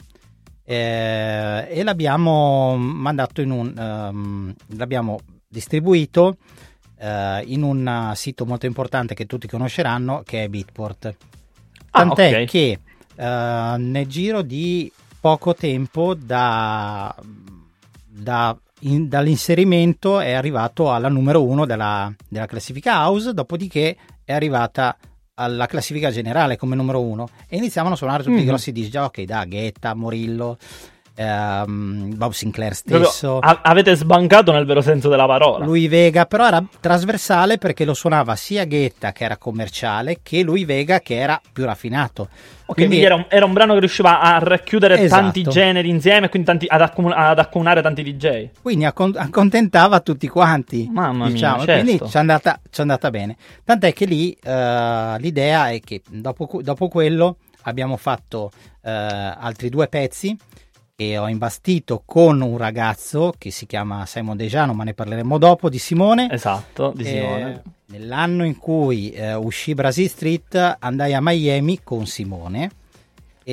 eh, 0.64 1.66
e 1.70 1.82
l'abbiamo 1.82 2.76
mandato 2.76 3.40
in 3.40 3.50
un, 3.50 3.72
ehm, 3.76 4.54
l'abbiamo 4.76 5.18
distribuito 5.48 6.36
eh, 6.98 7.42
in 7.46 7.62
un 7.62 8.12
sito 8.14 8.44
molto 8.44 8.66
importante 8.66 9.14
che 9.14 9.26
tutti 9.26 9.48
conosceranno, 9.48 10.22
che 10.24 10.44
è 10.44 10.48
Beatport. 10.48 11.06
Ah, 11.90 12.00
Tant'è 12.02 12.42
ok. 12.42 12.48
che 12.48 12.78
eh, 13.16 13.74
nel 13.78 14.06
giro 14.06 14.42
di 14.42 14.92
poco 15.20 15.54
tempo 15.54 16.14
da, 16.14 17.14
da- 18.06 18.56
in- 18.82 19.08
dall'inserimento 19.08 20.20
è 20.20 20.32
arrivato 20.32 20.92
alla 20.92 21.08
numero 21.08 21.42
uno 21.44 21.64
della, 21.66 22.12
della 22.28 22.46
classifica 22.46 23.04
house, 23.06 23.32
dopodiché 23.32 23.96
è 24.24 24.32
arrivata 24.32 24.96
alla 25.40 25.66
classifica 25.66 26.10
generale 26.10 26.56
come 26.56 26.74
numero 26.76 27.00
uno 27.00 27.28
e 27.48 27.56
iniziavano 27.56 27.94
a 27.94 27.96
suonare 27.96 28.22
tutti 28.24 28.34
Mhm. 28.36 28.42
i 28.42 28.46
grossi 28.46 28.72
disc 28.72 28.90
jockey 28.90 29.24
da 29.24 29.44
Guetta, 29.46 29.94
Morillo, 29.94 30.58
ehm, 31.18 32.16
Bob 32.16 32.32
Sinclair 32.32 32.74
stesso. 32.74 33.38
a- 33.40 33.60
avete 33.62 33.94
sbancato 33.96 34.52
nel 34.52 34.64
vero 34.64 34.80
senso 34.80 35.08
della 35.08 35.26
parola. 35.26 35.64
Lui 35.64 35.88
Vega, 35.88 36.26
però 36.26 36.46
era 36.46 36.64
trasversale 36.80 37.58
perché 37.58 37.84
lo 37.84 37.94
suonava 37.94 38.36
sia 38.36 38.64
Guetta 38.64 39.10
che 39.12 39.24
era 39.24 39.36
commerciale 39.36 40.20
che 40.22 40.42
lui 40.42 40.64
Vega 40.64 41.00
che 41.00 41.16
era 41.16 41.40
più 41.52 41.64
raffinato. 41.64 42.28
Ok, 42.66 42.74
quindi 42.76 43.02
era 43.02 43.14
un, 43.14 43.24
era 43.28 43.46
un 43.46 43.52
brano 43.54 43.72
che 43.72 43.80
riusciva 43.80 44.20
a 44.20 44.38
racchiudere 44.38 44.98
Esatto. 45.00 45.22
tanti 45.22 45.42
generi 45.44 45.88
insieme 45.88 46.28
quindi 46.28 46.46
tanti- 46.48 46.66
ad, 46.68 46.82
accomu- 46.82 47.14
ad 47.16 47.38
accomunare 47.38 47.80
tanti 47.80 48.02
DJ. 48.02 48.50
quindi 48.60 48.84
accon- 48.84 49.14
accontentava 49.16 50.00
tutti 50.00 50.28
quanti. 50.28 50.88
Mamma 50.92 51.24
mia, 51.24 51.32
diciamo, 51.32 51.64
certo. 51.64 51.82
quindi 51.84 52.08
ci 52.10 52.16
è 52.16 52.20
andata, 52.20 52.60
andata 52.76 53.10
bene. 53.10 53.36
Tant'è 53.64 53.92
che 53.94 54.04
lì 54.04 54.32
eh, 54.42 55.16
l'idea 55.18 55.70
è 55.70 55.80
che 55.80 56.02
dopo, 56.08 56.60
dopo 56.62 56.88
quello 56.88 57.38
abbiamo 57.62 57.96
fatto 57.96 58.50
eh, 58.82 58.90
altri 58.90 59.68
due 59.70 59.88
pezzi 59.88 60.36
e 61.00 61.16
ho 61.16 61.28
imbastito 61.28 62.02
con 62.04 62.40
un 62.40 62.56
ragazzo 62.56 63.32
che 63.38 63.52
si 63.52 63.66
chiama 63.66 64.04
Simon 64.04 64.36
Dejano, 64.36 64.74
ma 64.74 64.82
ne 64.82 64.94
parleremo 64.94 65.38
dopo, 65.38 65.68
di 65.68 65.78
Simone. 65.78 66.26
Esatto, 66.28 66.92
di 66.92 67.04
Eh, 67.04 67.06
Simone. 67.06 67.62
nell'anno 67.86 68.44
in 68.44 68.56
cui 68.58 69.10
eh, 69.12 69.32
uscì 69.34 69.74
Brazil 69.74 70.08
Street 70.08 70.76
andai 70.80 71.14
a 71.14 71.20
Miami 71.22 71.82
con 71.84 72.04
Simone 72.06 72.70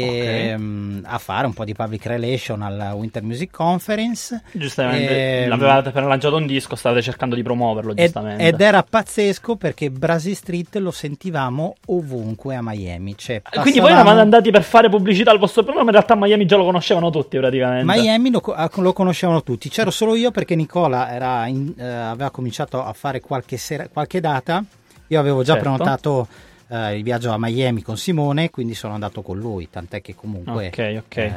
ehm, 0.01 1.01
a 1.05 1.17
fare 1.17 1.45
un 1.45 1.53
po' 1.53 1.63
di 1.65 1.73
public 1.73 2.05
relation 2.05 2.61
alla 2.61 2.93
Winter 2.93 3.23
Music 3.23 3.51
Conference 3.51 4.41
Giustamente, 4.51 5.43
ehm, 5.43 5.49
l'avevate 5.49 5.89
appena 5.89 6.07
lanciato 6.07 6.35
un 6.35 6.45
disco, 6.45 6.75
stavate 6.75 7.01
cercando 7.01 7.35
di 7.35 7.43
promuoverlo, 7.43 7.91
ed, 7.91 7.97
giustamente. 7.97 8.43
ed 8.47 8.61
era 8.61 8.83
pazzesco 8.83 9.55
perché 9.55 9.89
Brazil 9.89 10.35
Street 10.35 10.75
lo 10.77 10.91
sentivamo 10.91 11.75
ovunque 11.87 12.55
a 12.55 12.61
Miami 12.61 13.15
cioè, 13.17 13.41
Quindi 13.41 13.79
voi 13.79 13.89
passavamo- 13.89 13.99
eravate 13.99 14.19
andati 14.21 14.51
per 14.51 14.63
fare 14.63 14.89
pubblicità 14.89 15.31
al 15.31 15.39
vostro 15.39 15.63
programma, 15.63 15.89
in 15.89 15.95
realtà 15.95 16.13
a 16.13 16.17
Miami 16.17 16.45
già 16.45 16.57
lo 16.57 16.65
conoscevano 16.65 17.09
tutti 17.09 17.37
praticamente. 17.37 17.85
Miami 17.85 18.31
lo, 18.31 18.39
ah, 18.39 18.69
lo 18.75 18.93
conoscevano 18.93 19.43
tutti, 19.43 19.69
c'ero 19.69 19.91
solo 19.91 20.15
io 20.15 20.31
perché 20.31 20.55
Nicola 20.55 21.11
era 21.13 21.45
in- 21.47 21.73
eh, 21.77 21.83
aveva 21.85 22.29
cominciato 22.31 22.83
a 22.83 22.93
fare 22.93 23.19
qualche, 23.21 23.57
sera- 23.57 23.87
qualche 23.87 24.19
data, 24.19 24.63
io 25.07 25.19
avevo 25.19 25.43
già 25.43 25.53
Certo. 25.53 25.69
prenotato 25.69 26.27
eh, 26.67 26.97
il 26.97 27.03
viaggio 27.03 27.31
a 27.31 27.37
Miami 27.37 27.81
con 27.81 27.97
Simone, 27.97 28.49
quindi 28.49 28.73
sono 28.73 28.93
andato 28.93 29.21
con 29.21 29.37
lui, 29.37 29.69
tant'è 29.69 30.01
che 30.01 30.15
comunque 30.15 30.67
Ok, 30.67 31.03
ok. 31.05 31.17
eh, 31.17 31.31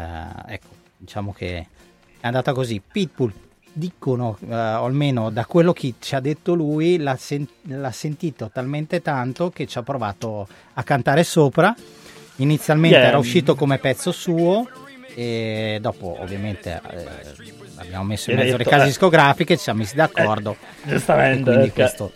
ecco, 0.46 0.68
diciamo 0.96 1.32
che 1.32 1.66
è 2.20 2.26
andata 2.26 2.52
così. 2.52 2.80
Pitbull 2.80 3.32
dicono, 3.72 4.36
eh, 4.48 4.54
o 4.54 4.84
almeno 4.84 5.30
da 5.30 5.44
quello 5.46 5.72
che 5.72 5.94
ci 6.00 6.14
ha 6.14 6.20
detto 6.20 6.54
lui, 6.54 6.98
l'ha, 6.98 7.16
sen- 7.16 7.46
l'ha 7.62 7.92
sentito 7.92 8.50
talmente 8.52 9.02
tanto 9.02 9.50
che 9.50 9.66
ci 9.66 9.78
ha 9.78 9.82
provato 9.82 10.48
a 10.74 10.82
cantare 10.82 11.22
sopra. 11.24 11.74
Inizialmente 12.36 12.96
Yeah. 12.96 13.08
era 13.08 13.18
uscito 13.18 13.54
come 13.56 13.78
pezzo 13.78 14.12
suo 14.12 14.68
e 15.14 15.78
dopo 15.80 16.16
ovviamente 16.20 16.80
eh, 16.90 17.06
abbiamo 17.76 18.04
messo 18.04 18.30
in 18.30 18.36
mezzo 18.36 18.52
le 18.52 18.58
detto, 18.58 18.70
case 18.70 18.84
eh. 18.84 18.86
discografiche, 18.86 19.56
ci 19.56 19.62
siamo 19.64 19.80
messi 19.80 19.96
d'accordo. 19.96 20.56
Eh, 20.84 20.88
giustamente, 20.90 21.50
quindi 21.50 21.70
questo 21.72 22.12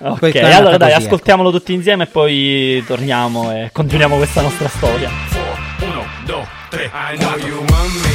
Ok, 0.00 0.34
allora 0.36 0.76
dai, 0.76 0.90
così, 0.92 1.02
ecco. 1.02 1.14
ascoltiamolo 1.14 1.50
tutti 1.50 1.72
insieme 1.72 2.04
e 2.04 2.06
poi 2.06 2.84
torniamo 2.86 3.50
e 3.52 3.70
continuiamo 3.72 4.16
questa 4.16 4.42
nostra 4.42 4.68
storia. 4.68 5.10
Uno, 5.80 6.04
dos, 6.24 6.46
tres. 6.70 6.90
I 6.92 7.16
know 7.16 7.36
you 7.38 7.56
want 7.56 7.92
me. 8.04 8.12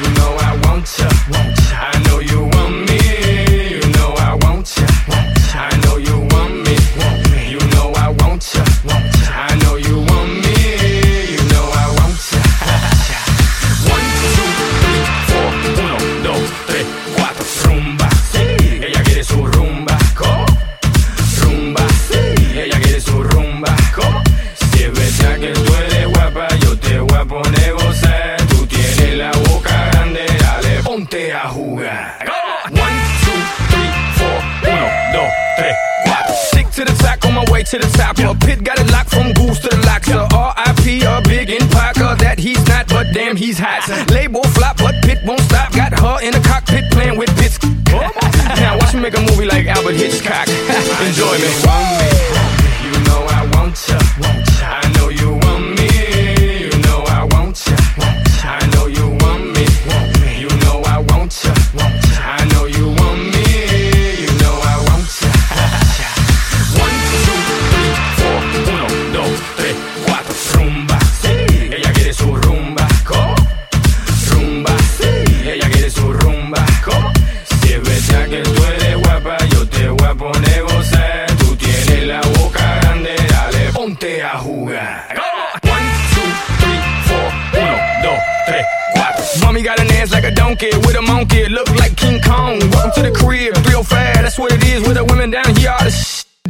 You 0.00 0.12
know 0.14 0.34
I 0.38 0.66
want 0.66 0.86
ya. 0.98 1.06
I 1.06 1.30
know 1.30 1.63
way 37.54 37.62
to 37.62 37.78
the 37.78 37.86
top. 37.96 38.18
A 38.18 38.34
pit 38.34 38.64
got 38.64 38.80
it 38.80 38.90
locked 38.90 39.10
from 39.10 39.32
goose 39.32 39.60
to 39.60 39.68
the 39.68 39.78
locks. 39.86 40.08
A 40.08 40.26
R.I.P. 40.34 41.02
a 41.02 41.22
big 41.22 41.50
in 41.50 41.66
Parker 41.68 42.16
that 42.18 42.36
he's 42.38 42.62
not, 42.66 42.88
but 42.88 43.06
damn 43.14 43.36
he's 43.36 43.58
hot. 43.58 43.86
Label 44.10 44.42
flop, 44.58 44.76
but 44.78 44.94
Pit 45.04 45.20
won't 45.24 45.40
stop. 45.42 45.72
Got 45.72 45.92
her 45.98 46.18
in 46.26 46.32
the 46.32 46.40
cockpit 46.40 46.90
playing 46.90 47.16
with 47.16 47.30
Pitts. 47.38 47.62
now 48.60 48.76
watch 48.78 48.92
me 48.94 49.00
make 49.00 49.16
a 49.16 49.20
movie 49.20 49.46
like 49.46 49.66
Albert 49.66 49.94
Hitchcock. 49.94 50.48
Enjoy 51.06 51.38
me. 51.38 52.33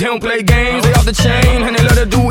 They 0.04 0.11
don't 0.11 0.20
play 0.20 0.42
games, 0.42 0.84
they 0.84 0.92
off 0.92 1.06
the 1.06 1.14
chain, 1.14 1.62
and 1.62 1.75
they 1.75 1.82
love 1.82 1.96
to 1.96 2.04
do 2.04 2.30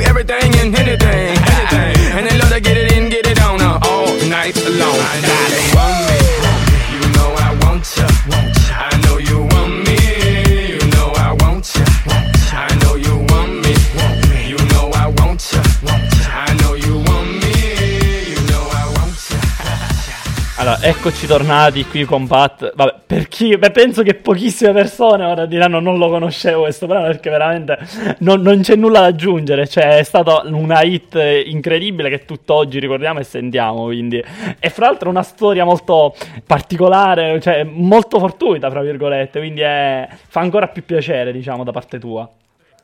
eccoci 20.86 21.28
tornati 21.28 21.86
qui 21.86 22.04
con 22.04 22.28
Pat. 22.28 22.74
Vabbè, 22.76 22.96
per 23.08 23.30
chi... 23.30 23.58
Beh, 23.58 23.72
penso 23.72 24.04
che 24.04 24.16
pochissime 24.16 24.74
persone 24.74 25.24
ora 25.24 25.46
diranno 25.46 25.80
non 25.80 25.98
lo 25.98 26.10
conoscevo 26.10 26.64
questo 26.64 26.88
brano 26.88 27.06
perché 27.06 27.30
veramente 27.30 27.78
non, 28.20 28.42
non 28.42 28.60
c'è 28.62 28.76
nulla 28.76 29.00
da 29.00 29.06
aggiungere. 29.06 29.66
Cioè, 29.66 29.98
è 29.98 30.04
stata 30.04 30.42
una 30.46 30.82
hit 30.82 31.18
incredibile 31.46 32.10
che 32.10 32.26
tutt'oggi 32.26 32.80
ricordiamo 32.80 33.20
e 33.20 33.24
sentiamo, 33.24 33.86
quindi... 33.86 34.22
E 34.60 34.70
fra 34.70 34.88
l'altro 34.88 35.10
una 35.10 35.24
storia 35.24 35.64
molto 35.64 36.16
particolare, 36.46 37.40
cioè 37.40 37.64
molto 37.64 38.20
fortuita, 38.20 38.70
fra 38.70 38.82
virgolette, 38.82 39.40
quindi 39.40 39.62
è... 39.62 40.08
fa 40.28 40.42
ancora 40.42 40.68
più 40.68 40.84
piacere, 40.84 41.32
diciamo, 41.32 41.64
da 41.64 41.72
parte 41.72 41.98
tua. 41.98 42.30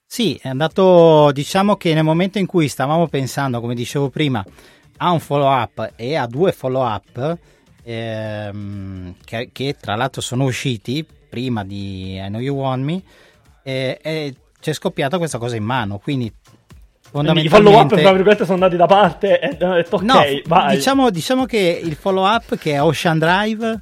Sì, 0.05 0.39
è 0.41 0.47
andato, 0.47 1.31
diciamo 1.33 1.75
che 1.75 1.93
nel 1.93 2.05
momento 2.05 2.37
in 2.37 2.45
cui 2.45 2.69
stavamo 2.69 3.07
pensando, 3.07 3.59
come 3.59 3.75
dicevo 3.75 4.07
prima, 4.09 4.43
a 4.97 5.11
un 5.11 5.19
follow 5.19 5.51
up 5.51 5.91
e 5.97 6.15
a 6.15 6.25
due 6.27 6.53
follow 6.53 6.83
up, 6.83 7.37
ehm, 7.89 9.15
che, 9.25 9.49
che 9.51 9.75
tra 9.79 9.95
l'altro 9.95 10.21
sono 10.21 10.43
usciti 10.43 11.05
prima 11.29 11.63
di 11.63 12.15
I 12.15 12.25
Know 12.27 12.39
You 12.39 12.55
Want 12.55 12.83
Me, 12.83 13.01
e, 13.63 13.99
e 14.01 14.35
ci 14.59 14.69
è 14.69 14.73
scoppiata 14.73 15.17
questa 15.17 15.37
cosa 15.37 15.55
in 15.55 15.63
mano, 15.63 15.97
quindi 15.97 16.31
i 17.11 17.49
follow 17.49 17.79
up, 17.79 17.95
virgolette, 17.95 18.43
sono 18.43 18.63
andati 18.63 18.75
da 18.75 18.85
parte 18.85 19.39
e 19.39 19.65
ho 19.65 19.73
detto 19.73 19.95
ok, 19.95 20.03
No, 20.03 20.69
diciamo, 20.69 21.09
diciamo 21.09 21.45
che 21.45 21.81
il 21.83 21.95
follow 21.95 22.25
up 22.25 22.55
che 22.57 22.73
è 22.73 22.81
Ocean 22.81 23.17
Drive, 23.17 23.79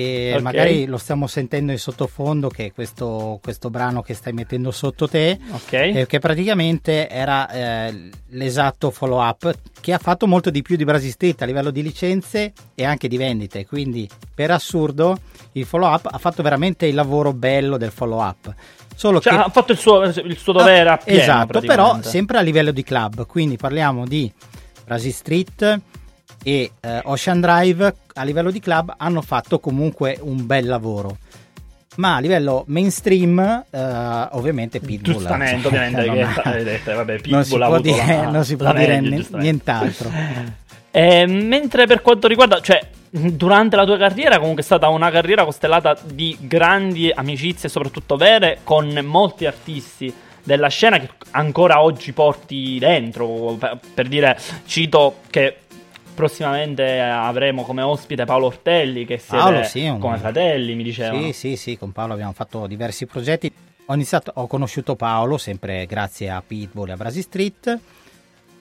e 0.00 0.32
Ok. 0.34 0.40
magari 0.42 0.86
lo 0.86 0.96
stiamo 0.98 1.26
sentendo 1.26 1.72
in 1.72 1.78
sottofondo, 1.78 2.48
che 2.48 2.66
è 2.66 2.72
questo, 2.72 3.38
questo 3.42 3.70
brano 3.70 4.02
che 4.02 4.14
stai 4.14 4.32
mettendo 4.32 4.70
sotto 4.70 5.08
te, 5.08 5.38
Ok. 5.50 5.72
eh, 5.72 6.06
che 6.08 6.18
praticamente 6.18 7.08
era 7.08 7.48
eh, 7.50 8.10
l'esatto 8.28 8.90
follow 8.90 9.20
up 9.20 9.52
che 9.80 9.92
ha 9.92 9.98
fatto 9.98 10.26
molto 10.26 10.50
di 10.50 10.62
più 10.62 10.76
di 10.76 10.84
Brasi 10.84 11.10
Street 11.10 11.40
a 11.42 11.44
livello 11.46 11.70
di 11.70 11.82
licenze 11.82 12.52
e 12.74 12.84
anche 12.84 13.08
di 13.08 13.16
vendite. 13.16 13.66
Quindi, 13.66 14.08
per 14.34 14.50
assurdo, 14.50 15.18
il 15.52 15.64
follow 15.64 15.92
up 15.92 16.08
ha 16.10 16.18
fatto 16.18 16.42
veramente 16.42 16.86
il 16.86 16.94
lavoro 16.94 17.32
bello 17.32 17.76
del 17.76 17.90
follow 17.90 18.20
up. 18.20 18.52
Solo 18.94 19.20
Cioè, 19.20 19.32
che 19.32 19.38
ha 19.38 19.48
fatto 19.48 19.70
il 19.72 19.78
suo, 19.78 20.02
il 20.02 20.36
suo 20.36 20.52
dovere 20.52 20.88
Ah, 20.88 20.94
appieno, 20.94 21.20
Esatto, 21.20 21.60
però 21.60 22.02
sempre 22.02 22.38
a 22.38 22.40
livello 22.40 22.72
di 22.72 22.82
club, 22.82 23.26
quindi 23.26 23.56
parliamo 23.56 24.04
di 24.04 24.30
Brasi 24.84 25.12
Street 25.12 25.80
e 26.42 26.70
eh, 26.80 27.00
Ocean 27.04 27.40
Drive 27.40 27.94
a 28.14 28.22
livello 28.22 28.50
di 28.50 28.60
club 28.60 28.94
hanno 28.96 29.22
fatto 29.22 29.58
comunque 29.58 30.18
un 30.20 30.46
bel 30.46 30.66
lavoro. 30.66 31.18
Ma 31.96 32.16
a 32.16 32.20
livello 32.20 32.62
mainstream, 32.68 33.64
eh, 33.70 34.28
ovviamente 34.32 34.78
Pitbull. 34.78 35.14
Giustamente, 35.14 35.66
ovviamente, 35.66 36.04
non 36.06 36.18
ha- 36.44 36.50
detto, 36.62 36.94
vabbè, 36.94 37.20
non 37.26 37.44
si 37.44 37.50
Pitbull 37.50 37.66
può 37.66 37.80
dire, 37.80 38.06
la- 38.06 38.30
non 38.30 38.44
si 38.44 38.56
può 38.56 38.72
dire 38.72 39.00
meglio, 39.00 39.36
nient'altro. 39.36 40.10
Eh, 40.90 41.26
mentre 41.26 41.86
per 41.86 42.00
quanto 42.00 42.26
riguarda, 42.26 42.60
cioè, 42.60 42.80
durante 43.10 43.76
la 43.76 43.84
tua 43.84 43.98
carriera, 43.98 44.38
comunque 44.38 44.62
è 44.62 44.64
stata 44.64 44.88
una 44.88 45.10
carriera 45.10 45.44
costellata 45.44 45.96
di 46.02 46.36
grandi 46.40 47.10
amicizie, 47.14 47.68
soprattutto 47.68 48.16
vere, 48.16 48.60
con 48.64 48.98
molti 49.04 49.44
artisti 49.46 50.12
della 50.42 50.68
scena 50.68 50.98
che 50.98 51.10
ancora 51.32 51.82
oggi 51.82 52.12
porti 52.12 52.78
dentro. 52.80 53.56
Per, 53.58 53.78
per 53.94 54.08
dire, 54.08 54.36
cito 54.66 55.16
che 55.30 55.58
prossimamente 56.18 56.98
avremo 57.00 57.62
come 57.62 57.82
ospite 57.82 58.24
Paolo 58.24 58.46
Ortelli, 58.46 59.04
che 59.04 59.18
siete 59.18 59.36
Paolo, 59.36 59.62
sì, 59.62 59.86
un- 59.86 60.00
come 60.00 60.18
fratelli, 60.18 60.74
mi 60.74 60.82
dicevano. 60.82 61.22
Sì, 61.22 61.32
sì, 61.32 61.56
sì, 61.56 61.78
con 61.78 61.92
Paolo 61.92 62.14
abbiamo 62.14 62.32
fatto 62.32 62.66
diversi 62.66 63.06
progetti. 63.06 63.52
Ho, 63.86 63.94
iniziato, 63.94 64.32
ho 64.34 64.48
conosciuto 64.48 64.96
Paolo 64.96 65.38
sempre 65.38 65.86
grazie 65.86 66.28
a 66.28 66.42
Pitbull 66.44 66.88
e 66.88 66.92
a 66.92 66.96
Brasi 66.96 67.22
Street 67.22 67.78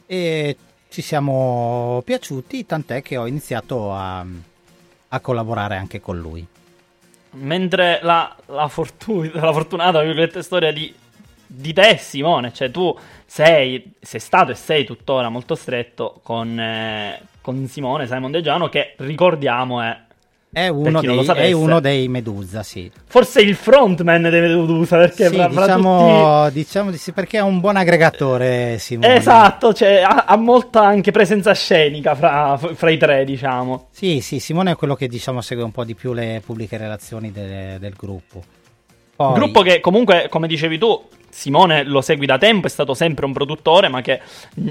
e 0.06 0.58
ci 0.88 1.02
siamo 1.02 2.04
piaciuti, 2.06 2.64
tant'è 2.68 3.02
che 3.02 3.18
ho 3.18 3.26
iniziato 3.26 3.92
a, 3.92 4.24
a 5.08 5.20
collaborare 5.20 5.78
anche 5.78 6.00
con 6.00 6.20
lui. 6.20 6.46
Mentre 7.32 8.00
la, 8.04 8.36
la, 8.46 8.68
fortu- 8.68 9.30
la 9.34 9.52
fortunata 9.52 10.04
storia 10.44 10.72
di, 10.72 10.94
di 11.48 11.74
te, 11.74 11.98
Simone, 11.98 12.52
cioè 12.54 12.70
tu 12.70 12.96
sei, 13.26 13.94
sei 14.00 14.20
stato 14.20 14.52
e 14.52 14.56
sei 14.56 14.84
tuttora 14.84 15.30
molto 15.30 15.56
stretto 15.56 16.20
con, 16.22 16.60
eh, 16.60 17.22
con 17.42 17.66
Simone 17.68 18.06
Simon 18.06 18.32
Degiano, 18.32 18.70
che 18.70 18.94
ricordiamo 18.98 19.82
è 19.82 19.98
È 20.52 20.68
uno, 20.68 21.02
dei, 21.02 21.24
sapesse. 21.24 21.48
è 21.48 21.52
uno 21.52 21.80
dei 21.80 22.08
Medusa, 22.08 22.64
sì. 22.64 22.90
forse 23.06 23.42
il 23.42 23.54
frontman 23.56 24.24
dei 24.24 24.42
Medusa, 24.42 24.98
perché 24.98 25.28
Sì, 25.28 25.36
fra, 25.36 25.50
fra 25.50 25.62
diciamo, 25.62 26.50
diciamo 26.50 26.92
di 26.92 26.98
sì, 26.98 27.12
perché 27.12 27.38
è 27.38 27.42
un 27.42 27.60
buon 27.60 27.76
aggregatore 27.76 28.72
tutti... 28.72 28.80
Simone. 28.80 29.16
Esatto, 29.16 29.74
cioè, 29.74 30.02
ha, 30.02 30.26
ha 30.26 30.36
molta 30.38 30.84
anche 30.84 31.12
presenza 31.12 31.54
scenica 31.54 32.16
fra, 32.16 32.58
fra 32.58 32.90
i 32.90 32.98
tre, 32.98 33.24
diciamo. 33.26 33.88
Sì, 33.92 34.22
sì, 34.22 34.40
Simone 34.40 34.72
è 34.72 34.76
quello 34.76 34.96
che 34.96 35.08
diciamo 35.08 35.42
segue 35.42 35.64
un 35.64 35.72
po' 35.72 35.84
di 35.84 35.96
più 35.96 36.14
le 36.14 36.42
pubbliche 36.44 36.78
relazioni 36.78 37.32
del, 37.32 37.78
del 37.80 37.94
gruppo. 37.96 38.42
Poi, 39.16 39.34
gruppo 39.34 39.62
che 39.62 39.80
comunque, 39.80 40.28
come 40.30 40.48
dicevi 40.48 40.78
tu, 40.78 41.08
Simone 41.38 41.84
lo 41.84 42.02
segui 42.02 42.26
da 42.26 42.40
tempo, 42.40 42.66
è 42.66 42.70
stato 42.70 42.96
sempre 42.96 43.24
un 43.28 43.32
produttore, 43.32 43.90
ma 43.90 44.02
che 44.02 44.22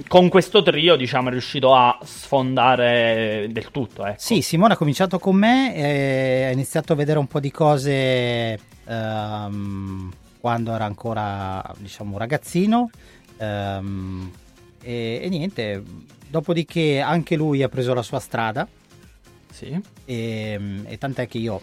con 0.08 0.28
questo 0.28 0.64
trio, 0.64 0.96
diciamo, 0.96 1.28
è 1.28 1.30
riuscito 1.30 1.72
a 1.76 1.96
sfondare 2.02 3.46
del 3.50 3.70
tutto. 3.70 4.04
Ecco. 4.04 4.16
Sì, 4.18 4.42
Simone 4.42 4.72
ha 4.72 4.76
cominciato 4.76 5.20
con 5.20 5.36
me 5.36 5.72
e 5.76 6.44
ha 6.46 6.50
iniziato 6.50 6.92
a 6.92 6.96
vedere 6.96 7.20
un 7.20 7.28
po' 7.28 7.38
di 7.38 7.52
cose 7.52 8.58
ehm, 8.84 10.12
quando 10.40 10.74
era 10.74 10.84
ancora, 10.86 11.62
diciamo, 11.78 12.14
un 12.14 12.18
ragazzino. 12.18 12.90
ehm, 13.38 14.30
e, 14.82 15.20
e 15.22 15.28
niente, 15.28 15.80
dopodiché 16.28 16.98
anche 17.00 17.36
lui 17.36 17.62
ha 17.62 17.68
preso 17.68 17.94
la 17.94 18.02
sua 18.02 18.18
strada 18.18 18.66
Sì. 19.52 19.80
e, 20.04 20.60
e 20.84 20.98
tant'è 20.98 21.28
che 21.28 21.38
io 21.38 21.60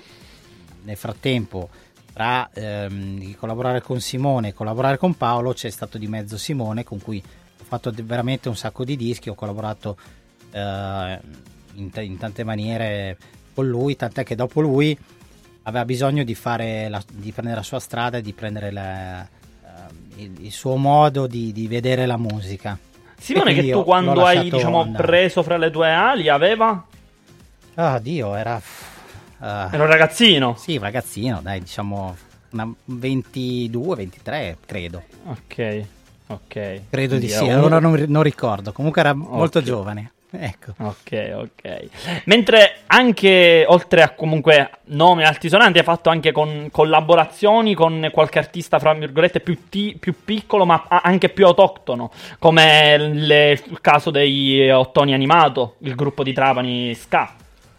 nel 0.84 0.96
frattempo 0.98 1.68
tra 2.14 2.50
ehm, 2.54 3.18
di 3.18 3.36
collaborare 3.36 3.82
con 3.82 4.00
Simone 4.00 4.50
e 4.50 4.54
collaborare 4.54 4.98
con 4.98 5.16
Paolo 5.16 5.54
c'è 5.54 5.70
stato 5.70 5.98
di 5.98 6.08
mezzo 6.08 6.38
Simone 6.38 6.84
con 6.84 7.02
cui 7.02 7.22
ho 7.26 7.64
fatto 7.64 7.92
veramente 8.04 8.50
un 8.50 8.56
sacco 8.56 8.84
di 8.86 8.96
dischi, 8.96 9.30
ho 9.30 9.36
collaborato 9.36 9.98
eh, 10.52 11.20
in, 11.76 11.90
t- 11.90 11.98
in 11.98 12.18
tante 12.18 12.44
maniere 12.44 13.18
con 13.54 13.68
lui, 13.68 13.96
tant'è 13.96 14.24
che 14.24 14.36
dopo 14.36 14.62
lui 14.62 14.96
aveva 15.64 15.86
bisogno 15.86 16.24
di, 16.24 16.36
fare 16.36 16.88
la- 16.90 17.02
di 17.12 17.32
prendere 17.32 17.58
la 17.58 17.64
sua 17.64 17.80
strada 17.80 18.18
e 18.18 18.22
di 18.22 18.34
prendere 18.34 18.72
la- 18.72 19.22
ehm, 19.22 19.88
il, 20.18 20.46
il 20.46 20.52
suo 20.52 20.76
modo 20.76 21.26
di, 21.26 21.52
di 21.52 21.68
vedere 21.68 22.06
la 22.06 22.18
musica. 22.18 22.78
Simone, 23.18 23.54
che 23.54 23.72
tu 23.72 23.84
quando 23.84 24.24
hai, 24.26 24.50
diciamo, 24.50 24.92
preso 24.92 25.42
fra 25.44 25.58
le 25.58 25.72
tue 25.72 25.90
ali 25.90 26.28
aveva... 26.30 26.86
Ah, 27.76 27.98
Dio, 27.98 28.36
era... 28.36 28.62
ah, 29.44 29.70
Era 29.72 29.84
un 29.84 29.90
ragazzino. 29.90 30.56
Sì, 30.58 30.76
un 30.78 30.84
ragazzino, 30.84 31.40
dai, 31.42 31.60
diciamo 31.60 32.16
una 32.52 32.72
22, 32.86 33.96
23, 33.96 34.58
credo. 34.66 35.04
Ok, 35.26 35.84
ok. 36.28 36.82
Credo 36.90 37.18
di 37.18 37.28
sì, 37.28 37.46
era 37.46 37.58
un- 37.60 37.64
ora 37.66 37.80
non, 37.80 38.04
non 38.08 38.24
ricordo. 38.24 38.72
Comunque 38.72 39.02
era 39.02 39.14
molto 39.14 39.60
Ok. 39.60 39.66
giovane. 39.66 40.12
Ecco. 40.36 40.74
Ok, 40.80 41.32
ok. 41.36 42.24
Mentre 42.26 42.78
anche, 42.88 43.66
oltre 43.68 44.02
a 44.02 44.10
comunque 44.16 44.72
nomi 44.86 45.24
altisonanti, 45.24 45.78
hai 45.78 45.84
fatto 45.84 46.10
anche 46.10 46.32
con 46.32 46.70
collaborazioni 46.72 47.76
con 47.76 48.10
qualche 48.12 48.40
artista, 48.40 48.80
fra 48.80 48.96
virgolette, 48.96 49.42
più, 49.42 49.70
ti- 49.70 49.96
più 50.00 50.16
piccolo, 50.26 50.66
ma 50.66 50.86
anche 50.88 51.30
più 51.30 51.46
autoctono, 51.46 52.10
come 52.40 52.98
le- 52.98 53.52
il 53.52 53.80
caso 53.80 54.10
dei 54.10 54.72
Ottoni 54.72 55.14
Animato, 55.14 55.76
il 55.82 55.94
gruppo 55.94 56.24
di 56.24 56.34
Trapani 56.34 56.96
Ska. 56.96 57.36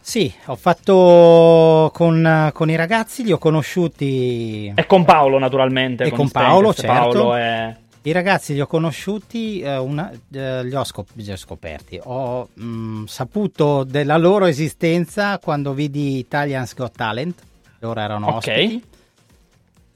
Sì, 0.06 0.30
ho 0.46 0.56
fatto 0.56 1.90
con, 1.94 2.50
con 2.52 2.68
i 2.68 2.76
ragazzi, 2.76 3.24
li 3.24 3.32
ho 3.32 3.38
conosciuti. 3.38 4.70
E 4.74 4.84
con 4.84 5.02
Paolo, 5.06 5.38
naturalmente. 5.38 6.04
E 6.04 6.10
con 6.10 6.28
Stenker, 6.28 6.50
Paolo, 6.50 6.74
certo. 6.74 6.92
Paolo 6.92 7.34
è... 7.34 7.74
I 8.02 8.12
ragazzi 8.12 8.52
li 8.52 8.60
ho 8.60 8.66
conosciuti, 8.66 9.60
eh, 9.60 9.78
una- 9.78 10.12
eh, 10.30 10.62
li, 10.62 10.74
ho 10.74 10.84
scop- 10.84 11.08
li 11.14 11.32
ho 11.32 11.36
scoperti. 11.36 11.98
Ho 12.04 12.48
mh, 12.52 13.04
saputo 13.06 13.82
della 13.82 14.18
loro 14.18 14.44
esistenza 14.44 15.38
quando 15.38 15.72
vidi 15.72 16.18
Italians 16.18 16.74
Got 16.74 16.92
Talent. 16.94 17.42
Loro 17.78 17.98
erano 17.98 18.26
Ok. 18.26 18.34
ospiti. 18.36 18.84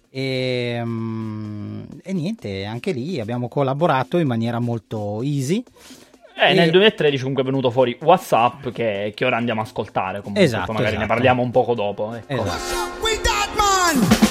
E, 0.09 0.81
mm, 0.83 1.83
e 2.03 2.13
niente, 2.15 2.65
anche 2.65 2.93
lì 2.93 3.21
abbiamo 3.21 3.47
collaborato 3.49 4.17
in 4.17 4.27
maniera 4.27 4.59
molto 4.59 5.21
easy. 5.23 5.63
Eh, 6.41 6.51
E- 6.51 6.55
nel 6.55 6.71
2013 6.71 7.19
comunque 7.21 7.43
è 7.43 7.47
venuto 7.47 7.71
fuori 7.71 7.99
WhatsApp 8.01 8.69
che, 8.69 9.13
che 9.15 9.25
ora 9.25 9.37
andiamo 9.37 9.61
a 9.61 9.65
ascoltare. 9.65 10.19
Comunque, 10.21 10.43
Esatto, 10.45 10.73
magari 10.73 10.93
ne 10.97 10.99
esatto. 10.99 11.13
parliamo 11.15 11.43
un 11.43 11.51
poco 11.51 11.75
dopo. 11.75 12.15
Ecco. 12.15 12.33
Esatto. 12.45 14.28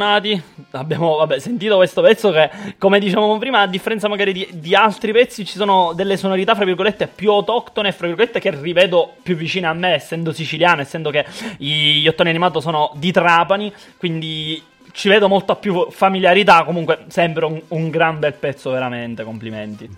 Eccoci 0.00 0.08
tornati. 0.10 0.42
Abbiamo 0.72 1.16
vabbè, 1.16 1.38
sentito 1.38 1.76
questo 1.76 2.00
pezzo 2.00 2.30
che, 2.30 2.50
come 2.78 2.98
dicevamo 2.98 3.36
prima, 3.38 3.60
a 3.60 3.66
differenza 3.66 4.08
magari 4.08 4.32
di, 4.32 4.48
di 4.52 4.74
altri 4.74 5.12
pezzi, 5.12 5.44
ci 5.44 5.56
sono 5.56 5.92
delle 5.94 6.16
sonorità, 6.16 6.54
fra 6.54 6.64
virgolette, 6.64 7.06
più 7.06 7.30
autoctone, 7.30 7.92
fra 7.92 8.06
virgolette, 8.06 8.40
che 8.40 8.50
rivedo 8.50 9.14
più 9.22 9.36
vicine 9.36 9.66
a 9.66 9.74
me, 9.74 9.94
essendo 9.94 10.32
siciliano, 10.32 10.80
essendo 10.80 11.10
che 11.10 11.26
gli 11.58 12.06
ottoni 12.06 12.30
animato 12.30 12.60
sono 12.60 12.92
di 12.94 13.12
Trapani, 13.12 13.72
quindi 13.98 14.62
ci 14.92 15.08
vedo 15.08 15.28
molto 15.28 15.54
più 15.56 15.88
familiarità. 15.90 16.64
Comunque, 16.64 17.04
sempre 17.08 17.44
un, 17.44 17.60
un 17.68 17.90
gran 17.90 18.18
bel 18.18 18.34
pezzo, 18.34 18.70
veramente. 18.70 19.22
Complimenti. 19.22 19.88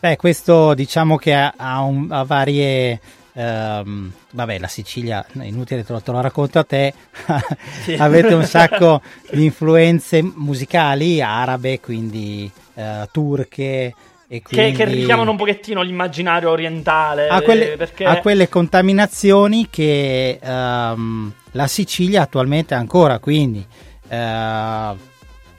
Beh, 0.00 0.16
questo 0.16 0.74
diciamo 0.74 1.16
che 1.16 1.32
ha, 1.32 1.54
ha 1.56 1.80
un- 1.80 2.08
ha 2.10 2.22
varie. 2.24 3.00
Ehm, 3.34 4.12
vabbè, 4.30 4.58
la 4.58 4.68
Sicilia, 4.68 5.24
è 5.38 5.44
inutile 5.44 5.84
te 5.84 5.92
lo, 5.92 6.00
te 6.00 6.10
lo 6.10 6.20
racconto 6.20 6.58
a 6.58 6.64
te. 6.64 6.94
Sì. 7.84 7.94
Avete 7.98 8.32
un 8.34 8.44
sacco 8.44 9.02
di 9.30 9.44
influenze 9.44 10.22
musicali 10.22 11.20
arabe, 11.20 11.80
quindi 11.80 12.50
eh, 12.74 13.08
turche. 13.10 13.94
E 14.26 14.40
Che, 14.40 14.42
quindi 14.42 14.72
che 14.72 14.84
richiamano 14.86 15.32
un 15.32 15.36
pochettino 15.36 15.82
l'immaginario 15.82 16.50
orientale. 16.50 17.28
a 17.28 17.42
quelle, 17.42 17.76
perché... 17.76 18.04
a 18.04 18.20
quelle 18.20 18.48
contaminazioni 18.48 19.68
che 19.68 20.38
ehm, 20.40 21.32
la 21.52 21.66
Sicilia 21.66 22.22
attualmente 22.22 22.74
ha 22.74 22.78
ancora. 22.78 23.18
Quindi 23.18 23.64
eh, 24.08 24.92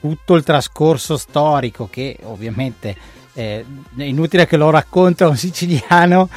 tutto 0.00 0.34
il 0.34 0.42
trascorso 0.42 1.16
storico, 1.16 1.88
che 1.90 2.18
ovviamente 2.24 2.96
eh, 3.34 3.64
è 3.96 4.02
inutile 4.02 4.46
che 4.46 4.56
lo 4.56 4.70
racconta 4.70 5.28
un 5.28 5.36
siciliano 5.36 6.28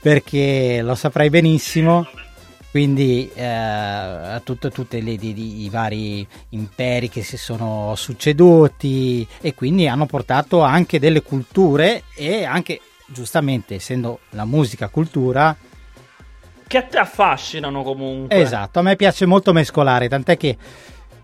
perché 0.00 0.80
lo 0.82 0.94
saprai 0.94 1.30
benissimo. 1.30 2.06
Quindi 2.70 3.30
eh, 3.34 4.40
tutto- 4.44 4.70
tutti 4.70 4.96
i 4.98 5.68
vari 5.70 6.26
imperi 6.50 7.08
che 7.08 7.22
si 7.22 7.38
sono 7.38 7.94
succeduti 7.96 9.26
e 9.40 9.54
quindi 9.54 9.88
hanno 9.88 10.04
portato 10.04 10.60
anche 10.60 10.98
delle 10.98 11.22
culture 11.22 12.02
e 12.14 12.44
anche 12.44 12.80
giustamente 13.06 13.76
essendo 13.76 14.20
la 14.30 14.44
musica 14.44 14.88
cultura 14.88 15.56
Che 16.66 16.76
a 16.76 16.82
te 16.82 16.98
affascinano 16.98 17.82
comunque. 17.82 18.38
Esatto, 18.38 18.80
a 18.80 18.82
me 18.82 18.96
piace 18.96 19.24
molto 19.24 19.54
mescolare, 19.54 20.06
tant'è 20.06 20.36
che 20.36 20.56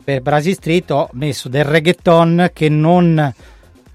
per 0.03 0.23
Brasil 0.23 0.55
Street 0.55 0.91
ho 0.91 1.11
messo 1.13 1.51
del 1.51 1.65
reggaeton 1.65 2.51
che 2.55 2.71
non 2.71 3.33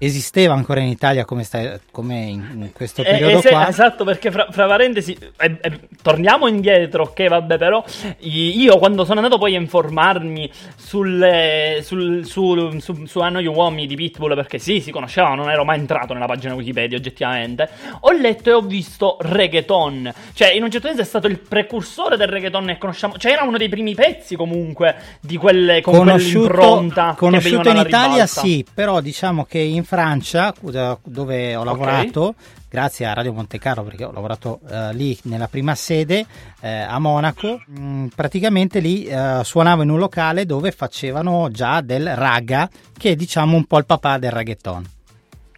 esisteva 0.02 0.54
ancora 0.54 0.80
in 0.80 0.88
Italia 0.88 1.26
come, 1.26 1.44
sta- 1.44 1.78
come 1.90 2.20
in, 2.20 2.42
in 2.54 2.72
questo 2.72 3.02
periodo 3.02 3.38
eh, 3.38 3.42
se- 3.42 3.48
qua. 3.50 3.68
Esatto, 3.68 4.04
perché 4.04 4.30
fra, 4.30 4.46
fra 4.50 4.66
parentesi, 4.66 5.16
eh, 5.38 5.58
eh, 5.60 5.80
torniamo 6.00 6.46
indietro, 6.48 7.02
ok, 7.02 7.28
vabbè, 7.28 7.58
però 7.58 7.84
io 8.20 8.78
quando 8.78 9.04
sono 9.04 9.20
andato 9.20 9.36
poi 9.36 9.56
a 9.56 9.60
informarmi 9.60 10.50
sulle, 10.74 11.80
sul, 11.82 12.24
su, 12.24 12.78
su, 12.78 13.04
su 13.04 13.18
I 13.22 13.28
Know 13.28 13.40
You 13.40 13.54
Want 13.54 13.76
Me 13.76 13.86
di 13.86 13.94
Pitbull, 13.94 14.34
perché 14.34 14.58
sì, 14.58 14.80
si 14.80 14.90
conosceva, 14.90 15.34
non 15.34 15.50
ero 15.50 15.64
mai 15.64 15.78
entrato 15.78 16.14
nella 16.14 16.26
pagina 16.26 16.54
Wikipedia 16.54 16.96
oggettivamente, 16.96 17.68
ho 18.00 18.12
letto 18.12 18.48
e 18.48 18.52
ho 18.54 18.62
visto 18.62 19.18
reggaeton, 19.20 20.12
cioè 20.32 20.52
in 20.52 20.62
un 20.62 20.70
certo 20.70 20.86
senso 20.86 21.02
è 21.02 21.06
stato 21.06 21.26
il 21.26 21.38
precursore 21.38 22.16
del 22.16 22.28
reggaeton 22.28 22.64
che 22.66 22.78
conosciamo, 22.78 23.18
cioè 23.18 23.32
era 23.32 23.42
uno 23.42 23.58
dei 23.58 23.68
primi 23.68 23.94
pezzi 23.94 24.34
comunque 24.34 24.96
di 25.20 25.36
quelle, 25.36 25.82
con 25.82 25.98
quell'impronta 25.98 27.10
che 27.10 27.16
conosciuto 27.16 27.68
in 27.68 27.76
Italia 27.76 28.24
ribalta. 28.24 28.40
sì, 28.40 28.64
però 28.72 29.02
diciamo 29.02 29.44
che 29.44 29.58
in 29.58 29.84
Francia, 29.90 30.54
dove 31.02 31.56
ho 31.56 31.64
lavorato, 31.64 32.36
grazie 32.68 33.06
a 33.06 33.12
Radio 33.12 33.32
Monte 33.32 33.58
Carlo 33.58 33.82
perché 33.82 34.04
ho 34.04 34.12
lavorato 34.12 34.60
eh, 34.70 34.94
lì 34.94 35.18
nella 35.24 35.48
prima 35.48 35.74
sede 35.74 36.24
eh, 36.60 36.70
a 36.70 36.96
Monaco, 37.00 37.60
mh, 37.66 38.06
praticamente 38.14 38.78
lì 38.78 39.06
eh, 39.06 39.40
suonavo 39.42 39.82
in 39.82 39.90
un 39.90 39.98
locale 39.98 40.46
dove 40.46 40.70
facevano 40.70 41.50
già 41.50 41.80
del 41.80 42.14
raga, 42.14 42.70
che 42.96 43.10
è 43.10 43.16
diciamo 43.16 43.56
un 43.56 43.64
po' 43.64 43.78
il 43.78 43.84
papà 43.86 44.18
del 44.18 44.30
reggaeton. 44.30 44.88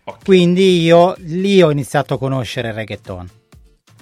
Ok. 0.04 0.24
Quindi 0.24 0.80
io 0.80 1.14
lì 1.18 1.60
ho 1.60 1.70
iniziato 1.70 2.14
a 2.14 2.18
conoscere 2.18 2.68
il 2.68 2.74
reggaeton. 2.74 3.28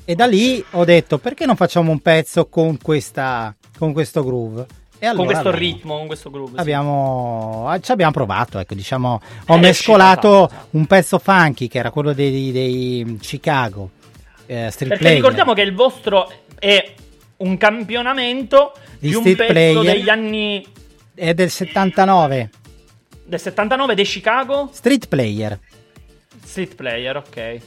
E 0.05 0.14
da 0.14 0.27
lì 0.27 0.64
ho 0.71 0.85
detto 0.85 1.19
perché 1.19 1.45
non 1.45 1.57
facciamo 1.57 1.90
un 1.90 1.99
pezzo 1.99 2.47
con, 2.47 2.79
questa, 2.81 3.53
con 3.77 3.93
questo 3.93 4.23
groove? 4.23 4.64
Allora 5.01 5.17
con 5.17 5.25
questo 5.27 5.49
abbiamo- 5.49 5.59
ritmo, 5.67 5.97
con 5.99 6.07
questo 6.07 6.31
groove. 6.31 6.61
Abbiamo, 6.61 7.65
ah, 7.69 7.79
ci 7.81 7.91
abbiamo 7.93 8.13
provato, 8.13 8.59
ecco, 8.59 8.75
diciamo, 8.75 9.21
ho 9.47 9.55
È 9.55 9.59
mescolato 9.59 10.47
riuscito, 10.47 10.67
un 10.71 10.87
pezzo 10.87 11.19
funky 11.19 11.69
che 11.69 11.79
era 11.79 11.91
quello 11.91 12.13
dei, 12.13 12.53
dei 12.53 13.19
Chicago 13.21 13.91
eh, 14.47 14.69
Street 14.71 14.89
Perché 14.91 14.97
Player. 14.99 15.17
ricordiamo 15.17 15.53
che 15.55 15.63
il 15.63 15.75
vostro 15.75 16.31
è 16.59 16.93
un 17.39 17.57
campionamento 17.57 18.73
Di 18.99 19.09
di, 19.09 19.15
un 19.15 19.23
pezzo 19.23 19.45
player. 19.47 19.83
degli 19.83 20.09
anni 20.09 20.67
è 21.15 21.33
del 21.35 21.51
79, 21.51 22.51
del 23.25 23.41
79 23.41 23.95
dei 23.95 24.05
Chicago 24.05 24.69
Street 24.73 25.07
Player. 25.09 25.59
Street 26.45 26.75
Player, 26.75 27.17
ok. 27.17 27.61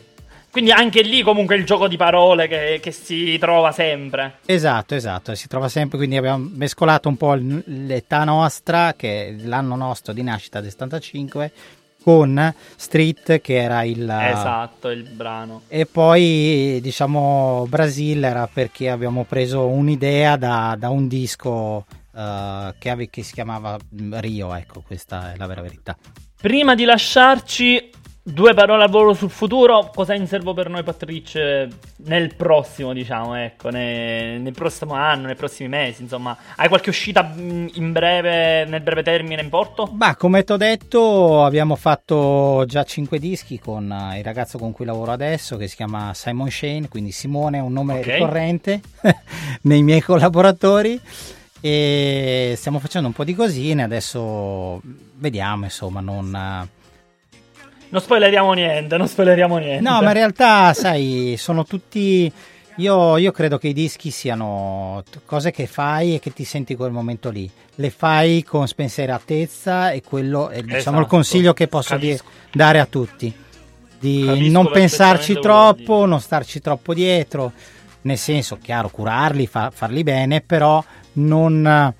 Quindi 0.53 0.69
anche 0.69 1.01
lì 1.01 1.23
comunque 1.23 1.55
il 1.55 1.65
gioco 1.65 1.87
di 1.87 1.97
parole 1.97 2.47
che, 2.47 2.79
che 2.79 2.91
si 2.91 3.39
trova 3.39 3.71
sempre. 3.71 4.37
Esatto, 4.45 4.93
esatto, 4.93 5.33
si 5.33 5.47
trova 5.47 5.67
sempre, 5.67 5.97
quindi 5.97 6.15
abbiamo 6.15 6.47
mescolato 6.53 7.09
un 7.09 7.17
po' 7.17 7.33
l'età 7.33 8.23
nostra, 8.23 8.93
che 8.93 9.29
è 9.29 9.31
l'anno 9.31 9.75
nostro 9.75 10.13
di 10.13 10.21
nascita 10.21 10.61
del 10.61 10.69
75, 10.69 11.51
con 12.03 12.53
Street 12.75 13.41
che 13.41 13.55
era 13.63 13.81
il... 13.81 14.01
Esatto, 14.01 14.89
il 14.89 15.01
brano. 15.01 15.63
E 15.69 15.87
poi 15.87 16.77
diciamo 16.83 17.65
Brasil 17.67 18.23
era 18.23 18.47
perché 18.47 18.91
abbiamo 18.91 19.23
preso 19.23 19.65
un'idea 19.65 20.35
da, 20.35 20.75
da 20.77 20.89
un 20.89 21.07
disco 21.07 21.83
eh, 22.15 22.75
che, 22.77 22.89
ave- 22.91 23.09
che 23.09 23.23
si 23.23 23.33
chiamava 23.33 23.75
Rio, 24.19 24.53
ecco, 24.53 24.83
questa 24.85 25.33
è 25.33 25.35
la 25.35 25.47
vera 25.47 25.61
verità. 25.61 25.97
Prima 26.39 26.75
di 26.75 26.83
lasciarci, 26.83 27.89
due 28.25 28.53
parole 28.53 28.83
al 28.83 28.89
volo 28.89 29.13
sul 29.13 29.29
futuro. 29.29 29.91
Cosa 29.93 30.13
è 30.13 30.17
in 30.17 30.27
serbo 30.27 30.53
per 30.53 30.69
noi, 30.69 30.81
Patrice, 30.81 31.67
nel 32.05 32.33
prossimo, 32.35 32.93
diciamo, 32.93 33.35
ecco, 33.35 33.69
ne- 33.69 34.37
nel 34.37 34.53
prossimo 34.53 34.93
anno, 34.93 35.25
nei 35.25 35.35
prossimi 35.35 35.67
mesi, 35.67 36.03
insomma. 36.03 36.35
Hai 36.55 36.69
qualche 36.69 36.89
uscita 36.89 37.21
mh, 37.21 37.71
in 37.73 37.91
breve, 37.91 38.65
nel 38.65 38.81
breve 38.81 39.03
termine 39.03 39.41
in 39.41 39.49
porto? 39.49 39.89
Ma 39.93 40.15
come 40.15 40.43
ti 40.45 40.53
ho 40.53 40.57
detto 40.57 41.43
abbiamo 41.43 41.75
fatto 41.75 42.63
già 42.65 42.83
cinque 42.83 43.19
dischi 43.19 43.59
con 43.59 43.91
eh, 43.91 44.19
il 44.19 44.23
ragazzo 44.23 44.57
con 44.57 44.71
cui 44.71 44.85
lavoro 44.85 45.11
adesso 45.11 45.57
che 45.57 45.67
si 45.67 45.75
chiama 45.75 46.13
Simon 46.13 46.49
Shane, 46.49 46.87
quindi 46.87 47.11
Simone 47.11 47.57
è 47.57 47.61
un 47.61 47.73
nome 47.73 47.99
Ok. 47.99 48.05
ricorrente 48.05 48.81
nei 49.63 49.83
miei 49.83 50.01
collaboratori 50.01 50.99
e 51.59 52.53
stiamo 52.57 52.79
facendo 52.79 53.07
un 53.07 53.13
po' 53.13 53.23
di 53.23 53.35
cosine, 53.35 53.83
adesso 53.83 54.81
vediamo 55.15 55.65
insomma 55.65 55.99
non... 55.99 56.69
Non 57.93 58.01
spoileriamo 58.01 58.53
niente, 58.53 58.97
non 58.97 59.07
spoileriamo 59.07 59.57
niente. 59.59 59.87
No, 59.87 60.01
ma 60.01 60.07
in 60.07 60.13
realtà, 60.13 60.73
sai, 60.73 61.35
sono 61.37 61.63
tutti. 61.63 62.31
Io, 62.77 63.17
io 63.17 63.31
credo 63.31 63.59
che 63.59 63.67
i 63.67 63.73
dischi 63.73 64.09
siano 64.09 65.03
cose 65.27 65.51
che 65.51 65.67
fai 65.67 66.15
e 66.15 66.19
che 66.19 66.33
ti 66.33 66.43
senti 66.43 66.75
quel 66.75 66.89
momento 66.89 67.29
lì. 67.29 67.47
Le 67.75 67.91
fai 67.91 68.41
con 68.41 68.67
spensieratezza 68.67 69.91
e 69.91 70.01
quello 70.01 70.49
è 70.49 70.63
diciamo 70.63 70.77
Esatto. 70.79 70.99
il 71.01 71.05
consiglio 71.05 71.53
che 71.53 71.67
posso 71.67 71.95
di- 71.97 72.19
dare 72.51 72.79
a 72.79 72.87
tutti. 72.87 73.31
Di 73.99 74.23
Capisco 74.25 74.51
non 74.51 74.71
pensarci 74.71 75.37
troppo, 75.39 76.05
non 76.07 76.19
starci 76.19 76.61
troppo 76.61 76.95
dietro. 76.95 77.51
Nel 78.01 78.17
senso, 78.17 78.57
chiaro, 78.59 78.89
curarli, 78.89 79.45
fa- 79.45 79.69
farli 79.71 80.01
bene, 80.01 80.41
però 80.41 80.83
non. 81.13 81.93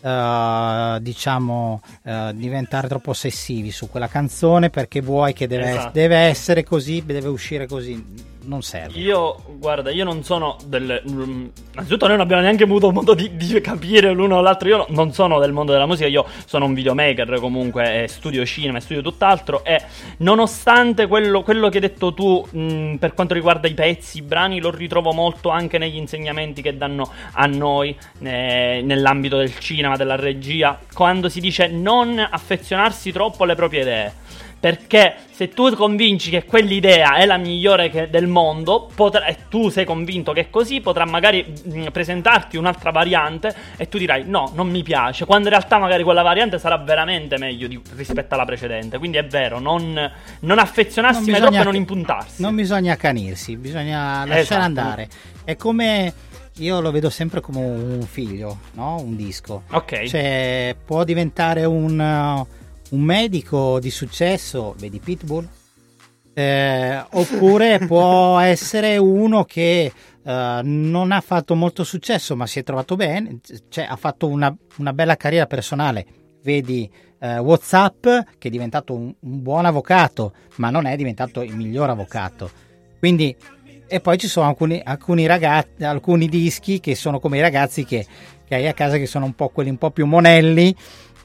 Eh, 0.00 0.98
diciamo 1.00 1.82
eh, 2.04 2.32
diventare 2.34 2.88
troppo 2.88 3.10
ossessivi 3.10 3.70
su 3.70 3.88
quella 3.90 4.08
canzone 4.08 4.70
perché 4.70 5.00
vuoi 5.00 5.32
che 5.32 5.46
deve, 5.46 5.70
Esatto. 5.70 5.90
deve 5.92 6.16
essere 6.16 6.64
così, 6.64 7.02
deve 7.04 7.28
uscire 7.28 7.66
così, 7.66 8.02
non 8.44 8.62
serve. 8.62 8.98
Io, 8.98 9.36
guarda, 9.58 9.90
io 9.90 10.04
non 10.04 10.22
sono 10.24 10.56
del. 10.66 11.02
mm, 11.08 11.46
Innanzitutto, 11.72 12.06
noi 12.06 12.16
non 12.16 12.24
abbiamo 12.24 12.42
neanche 12.42 12.64
avuto 12.64 12.90
modo 12.90 13.14
di, 13.14 13.36
di 13.36 13.60
capire 13.60 14.12
l'uno 14.12 14.36
o 14.36 14.40
l'altro. 14.40 14.68
Io 14.68 14.76
no- 14.78 14.86
non 14.88 15.12
sono 15.12 15.38
del 15.38 15.52
mondo 15.52 15.72
della 15.72 15.86
musica, 15.86 16.08
io 16.08 16.26
sono 16.46 16.64
un 16.64 16.74
videomaker 16.74 17.38
comunque, 17.38 18.04
e 18.04 18.08
studio 18.08 18.44
cinema 18.44 18.78
e 18.78 18.80
studio 18.80 19.02
tutt'altro. 19.02 19.64
E 19.64 19.82
nonostante 20.18 21.06
quello, 21.06 21.42
quello 21.42 21.68
che 21.68 21.76
hai 21.76 21.82
detto 21.82 22.12
tu 22.14 22.46
mh, 22.50 22.96
per 22.96 23.14
quanto 23.14 23.34
riguarda 23.34 23.68
i 23.68 23.74
pezzi, 23.74 24.18
i 24.18 24.22
brani, 24.22 24.60
lo 24.60 24.70
ritrovo 24.70 25.12
molto 25.12 25.50
anche 25.50 25.78
negli 25.78 25.96
insegnamenti 25.96 26.62
che 26.62 26.76
danno 26.76 27.10
a 27.32 27.46
noi 27.46 27.96
eh, 28.22 28.80
nell'ambito 28.84 29.36
del 29.36 29.58
cinema, 29.58 29.96
della 29.96 30.16
regia, 30.16 30.78
quando 30.92 31.28
si 31.28 31.40
dice 31.40 31.68
non 31.68 32.18
affezionarsi 32.18 33.12
troppo 33.12 33.44
alle 33.44 33.54
proprie 33.54 33.80
idee. 33.82 34.12
Perché 34.60 35.14
se 35.30 35.48
tu 35.48 35.74
convinci 35.74 36.28
che 36.28 36.44
quell'idea 36.44 37.14
è 37.16 37.24
la 37.24 37.38
migliore 37.38 37.88
che- 37.88 38.10
del 38.10 38.26
mondo, 38.26 38.90
potrà- 38.94 39.24
e 39.24 39.36
tu 39.48 39.70
sei 39.70 39.86
convinto 39.86 40.32
che 40.32 40.42
è 40.42 40.50
così, 40.50 40.82
potrà 40.82 41.06
magari 41.06 41.42
mh, 41.64 41.86
presentarti 41.92 42.58
un'altra 42.58 42.90
variante 42.90 43.54
e 43.78 43.88
tu 43.88 43.96
dirai 43.96 44.24
no, 44.26 44.52
non 44.54 44.68
mi 44.68 44.82
piace, 44.82 45.24
quando 45.24 45.48
in 45.48 45.54
realtà 45.54 45.78
magari 45.78 46.02
quella 46.02 46.20
variante 46.20 46.58
sarà 46.58 46.76
veramente 46.76 47.38
meglio 47.38 47.68
di- 47.68 47.80
rispetto 47.96 48.34
alla 48.34 48.44
precedente. 48.44 48.98
Quindi 48.98 49.16
è 49.16 49.24
vero, 49.24 49.58
non, 49.60 49.98
non 50.40 50.58
affezionarsi 50.58 51.30
mai 51.30 51.40
troppo 51.40 51.56
e 51.56 51.64
non 51.64 51.74
impuntarsi. 51.74 52.42
Non 52.42 52.54
bisogna 52.54 52.92
accanirsi, 52.92 53.56
bisogna 53.56 54.18
lasciare 54.26 54.40
Esatto. 54.40 54.60
andare. 54.62 55.08
È 55.42 55.56
come 55.56 56.12
io 56.58 56.80
lo 56.80 56.90
vedo 56.90 57.08
sempre 57.08 57.40
come 57.40 57.60
un 57.64 58.02
figlio, 58.02 58.58
no? 58.72 58.96
Un 59.00 59.16
disco. 59.16 59.62
Ok. 59.70 60.04
Cioè, 60.04 60.76
può 60.84 61.02
diventare 61.04 61.64
un, 61.64 62.44
un 62.90 63.00
medico 63.00 63.78
di 63.80 63.90
successo, 63.90 64.74
vedi 64.78 64.98
Pitbull, 64.98 65.48
eh, 66.32 67.04
oppure 67.10 67.78
può 67.86 68.38
essere 68.38 68.96
uno 68.96 69.44
che 69.44 69.92
eh, 70.22 70.60
non 70.62 71.12
ha 71.12 71.20
fatto 71.20 71.54
molto 71.54 71.84
successo 71.84 72.36
ma 72.36 72.46
si 72.46 72.58
è 72.58 72.62
trovato 72.62 72.96
bene, 72.96 73.40
cioè 73.68 73.86
ha 73.88 73.96
fatto 73.96 74.28
una, 74.28 74.54
una 74.76 74.92
bella 74.92 75.16
carriera 75.16 75.46
personale, 75.46 76.06
vedi 76.42 76.90
eh, 77.18 77.38
Whatsapp 77.38 78.02
che 78.38 78.48
è 78.48 78.50
diventato 78.50 78.94
un, 78.94 79.12
un 79.18 79.42
buon 79.42 79.66
avvocato 79.66 80.32
ma 80.56 80.70
non 80.70 80.86
è 80.86 80.96
diventato 80.96 81.42
il 81.42 81.54
miglior 81.54 81.90
avvocato. 81.90 82.50
Quindi, 82.98 83.34
e 83.86 84.00
poi 84.00 84.18
ci 84.18 84.28
sono 84.28 84.46
alcuni, 84.46 84.80
alcuni 84.84 85.26
ragazzi, 85.26 85.84
alcuni 85.84 86.28
dischi 86.28 86.80
che 86.80 86.94
sono 86.94 87.18
come 87.18 87.38
i 87.38 87.40
ragazzi 87.40 87.84
che, 87.84 88.06
che 88.46 88.54
hai 88.54 88.68
a 88.68 88.74
casa 88.74 88.98
che 88.98 89.06
sono 89.06 89.24
un 89.24 89.34
po' 89.34 89.48
quelli 89.48 89.70
un 89.70 89.78
po' 89.78 89.90
più 89.90 90.06
monelli 90.06 90.74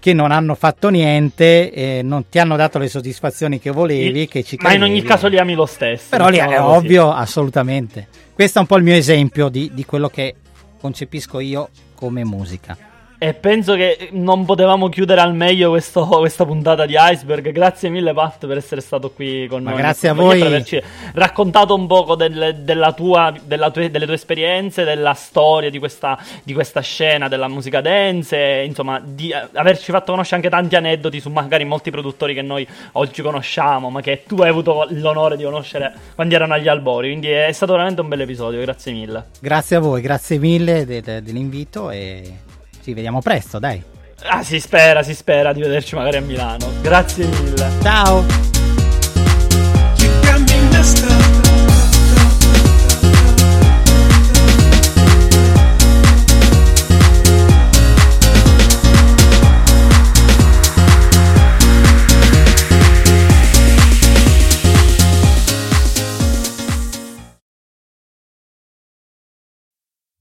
che 0.06 0.14
non 0.14 0.30
hanno 0.30 0.54
fatto 0.54 0.90
niente, 0.90 1.72
e 1.72 2.02
non 2.04 2.30
ti 2.30 2.38
hanno 2.38 2.56
dato 2.56 2.78
le 2.78 2.88
soddisfazioni 2.90 3.58
che 3.58 3.72
volevi, 3.72 4.28
che 4.28 4.44
ci 4.44 4.56
Ma 4.62 4.72
in 4.72 4.84
ogni 4.84 5.02
caso 5.02 5.28
li 5.28 5.40
ami 5.40 5.56
lo 5.56 5.66
stesso. 5.66 6.10
Però 6.12 6.30
lì 6.30 6.38
è 6.38 6.42
mettiamola 6.42 6.74
così. 6.74 6.86
ovvio, 6.86 7.12
assolutamente. 7.12 8.08
Questo 8.32 8.60
è 8.60 8.62
un 8.62 8.68
po' 8.68 8.78
il 8.78 8.84
mio 8.84 8.94
esempio 8.94 9.50
di, 9.50 9.72
di 9.74 9.84
quello 9.84 10.08
che 10.08 10.36
concepisco 10.80 11.40
io 11.40 11.70
come 11.96 12.24
musica. 12.24 12.78
E 13.18 13.34
penso 13.34 13.76
che 13.76 14.10
non 14.12 14.44
potevamo 14.44 14.90
chiudere 14.90 15.22
al 15.22 15.34
meglio 15.34 15.70
questo- 15.70 16.06
questa 16.06 16.46
puntata 16.46 16.86
di 16.86 16.96
Iceberg. 16.98 17.50
Grazie 17.52 17.90
mille, 17.90 18.14
Pat, 18.14 18.46
per 18.46 18.58
essere 18.58 18.82
stato 18.82 19.10
qui 19.12 19.48
con 19.48 19.64
Ma 19.64 19.70
noi. 19.72 19.80
grazie 19.80 20.10
a 20.10 20.12
e 20.12 20.16
per 20.16 20.24
voi. 20.26 20.42
averci 20.42 20.82
raccontato 21.14 21.74
un 21.76 21.88
poco 21.88 22.16
del- 22.16 22.58
della 22.60 22.92
tua, 22.92 23.34
della 23.44 23.72
tue- 23.72 23.90
delle 23.90 24.06
tue 24.06 24.16
esperienze, 24.16 24.84
della 24.84 25.14
storia 25.14 25.70
di 25.70 25.80
questa, 25.80 26.18
di 26.44 26.54
questa 26.54 26.82
scena 26.82 27.28
della 27.30 27.48
musica 27.48 27.80
dance. 27.82 28.36
e, 28.36 28.66
insomma, 28.66 29.02
di 29.04 29.30
eh, 29.30 29.48
averci 29.54 29.92
fatto 29.92 30.12
conoscere 30.12 30.36
anche 30.38 30.50
tanti 30.50 30.76
aneddoti 30.76 31.20
su 31.22 31.30
magari 31.30 31.64
molti 31.64 31.92
produttori 31.92 32.34
che 32.34 32.42
noi 32.42 32.68
oggi 32.94 33.22
conosciamo, 33.22 33.90
ma 33.90 34.02
che 34.02 34.24
tu 34.28 34.36
hai 34.42 34.50
avuto 34.50 34.86
l'onore 34.90 35.38
di 35.38 35.44
conoscere 35.44 35.94
quando 36.16 36.36
erano 36.36 36.54
agli 36.54 36.68
albori. 36.68 37.08
Quindi 37.10 37.30
è 37.30 37.52
stato 37.54 37.72
veramente 37.72 38.02
un 38.02 38.10
bel 38.10 38.22
episodio. 38.22 38.60
Grazie 38.62 38.92
mille. 38.92 39.26
Grazie 39.40 39.78
a 39.78 39.80
voi, 39.80 40.02
grazie 40.02 40.38
mille 40.38 40.86
de- 40.86 41.02
de- 41.02 41.22
dell'invito 41.22 41.90
e 41.90 42.34
ci 42.86 42.94
vediamo 42.94 43.20
presto, 43.20 43.58
dai. 43.58 43.82
Ah, 44.28 44.44
si 44.44 44.60
spera, 44.60 45.02
si 45.02 45.16
spera 45.16 45.54
di 45.54 45.62
vederci 45.62 45.96
magari 45.96 46.18
a 46.18 46.22
Milano. 46.22 46.68
Grazie 46.82 47.26
mille. 47.26 47.72
Ciao! 47.82 48.55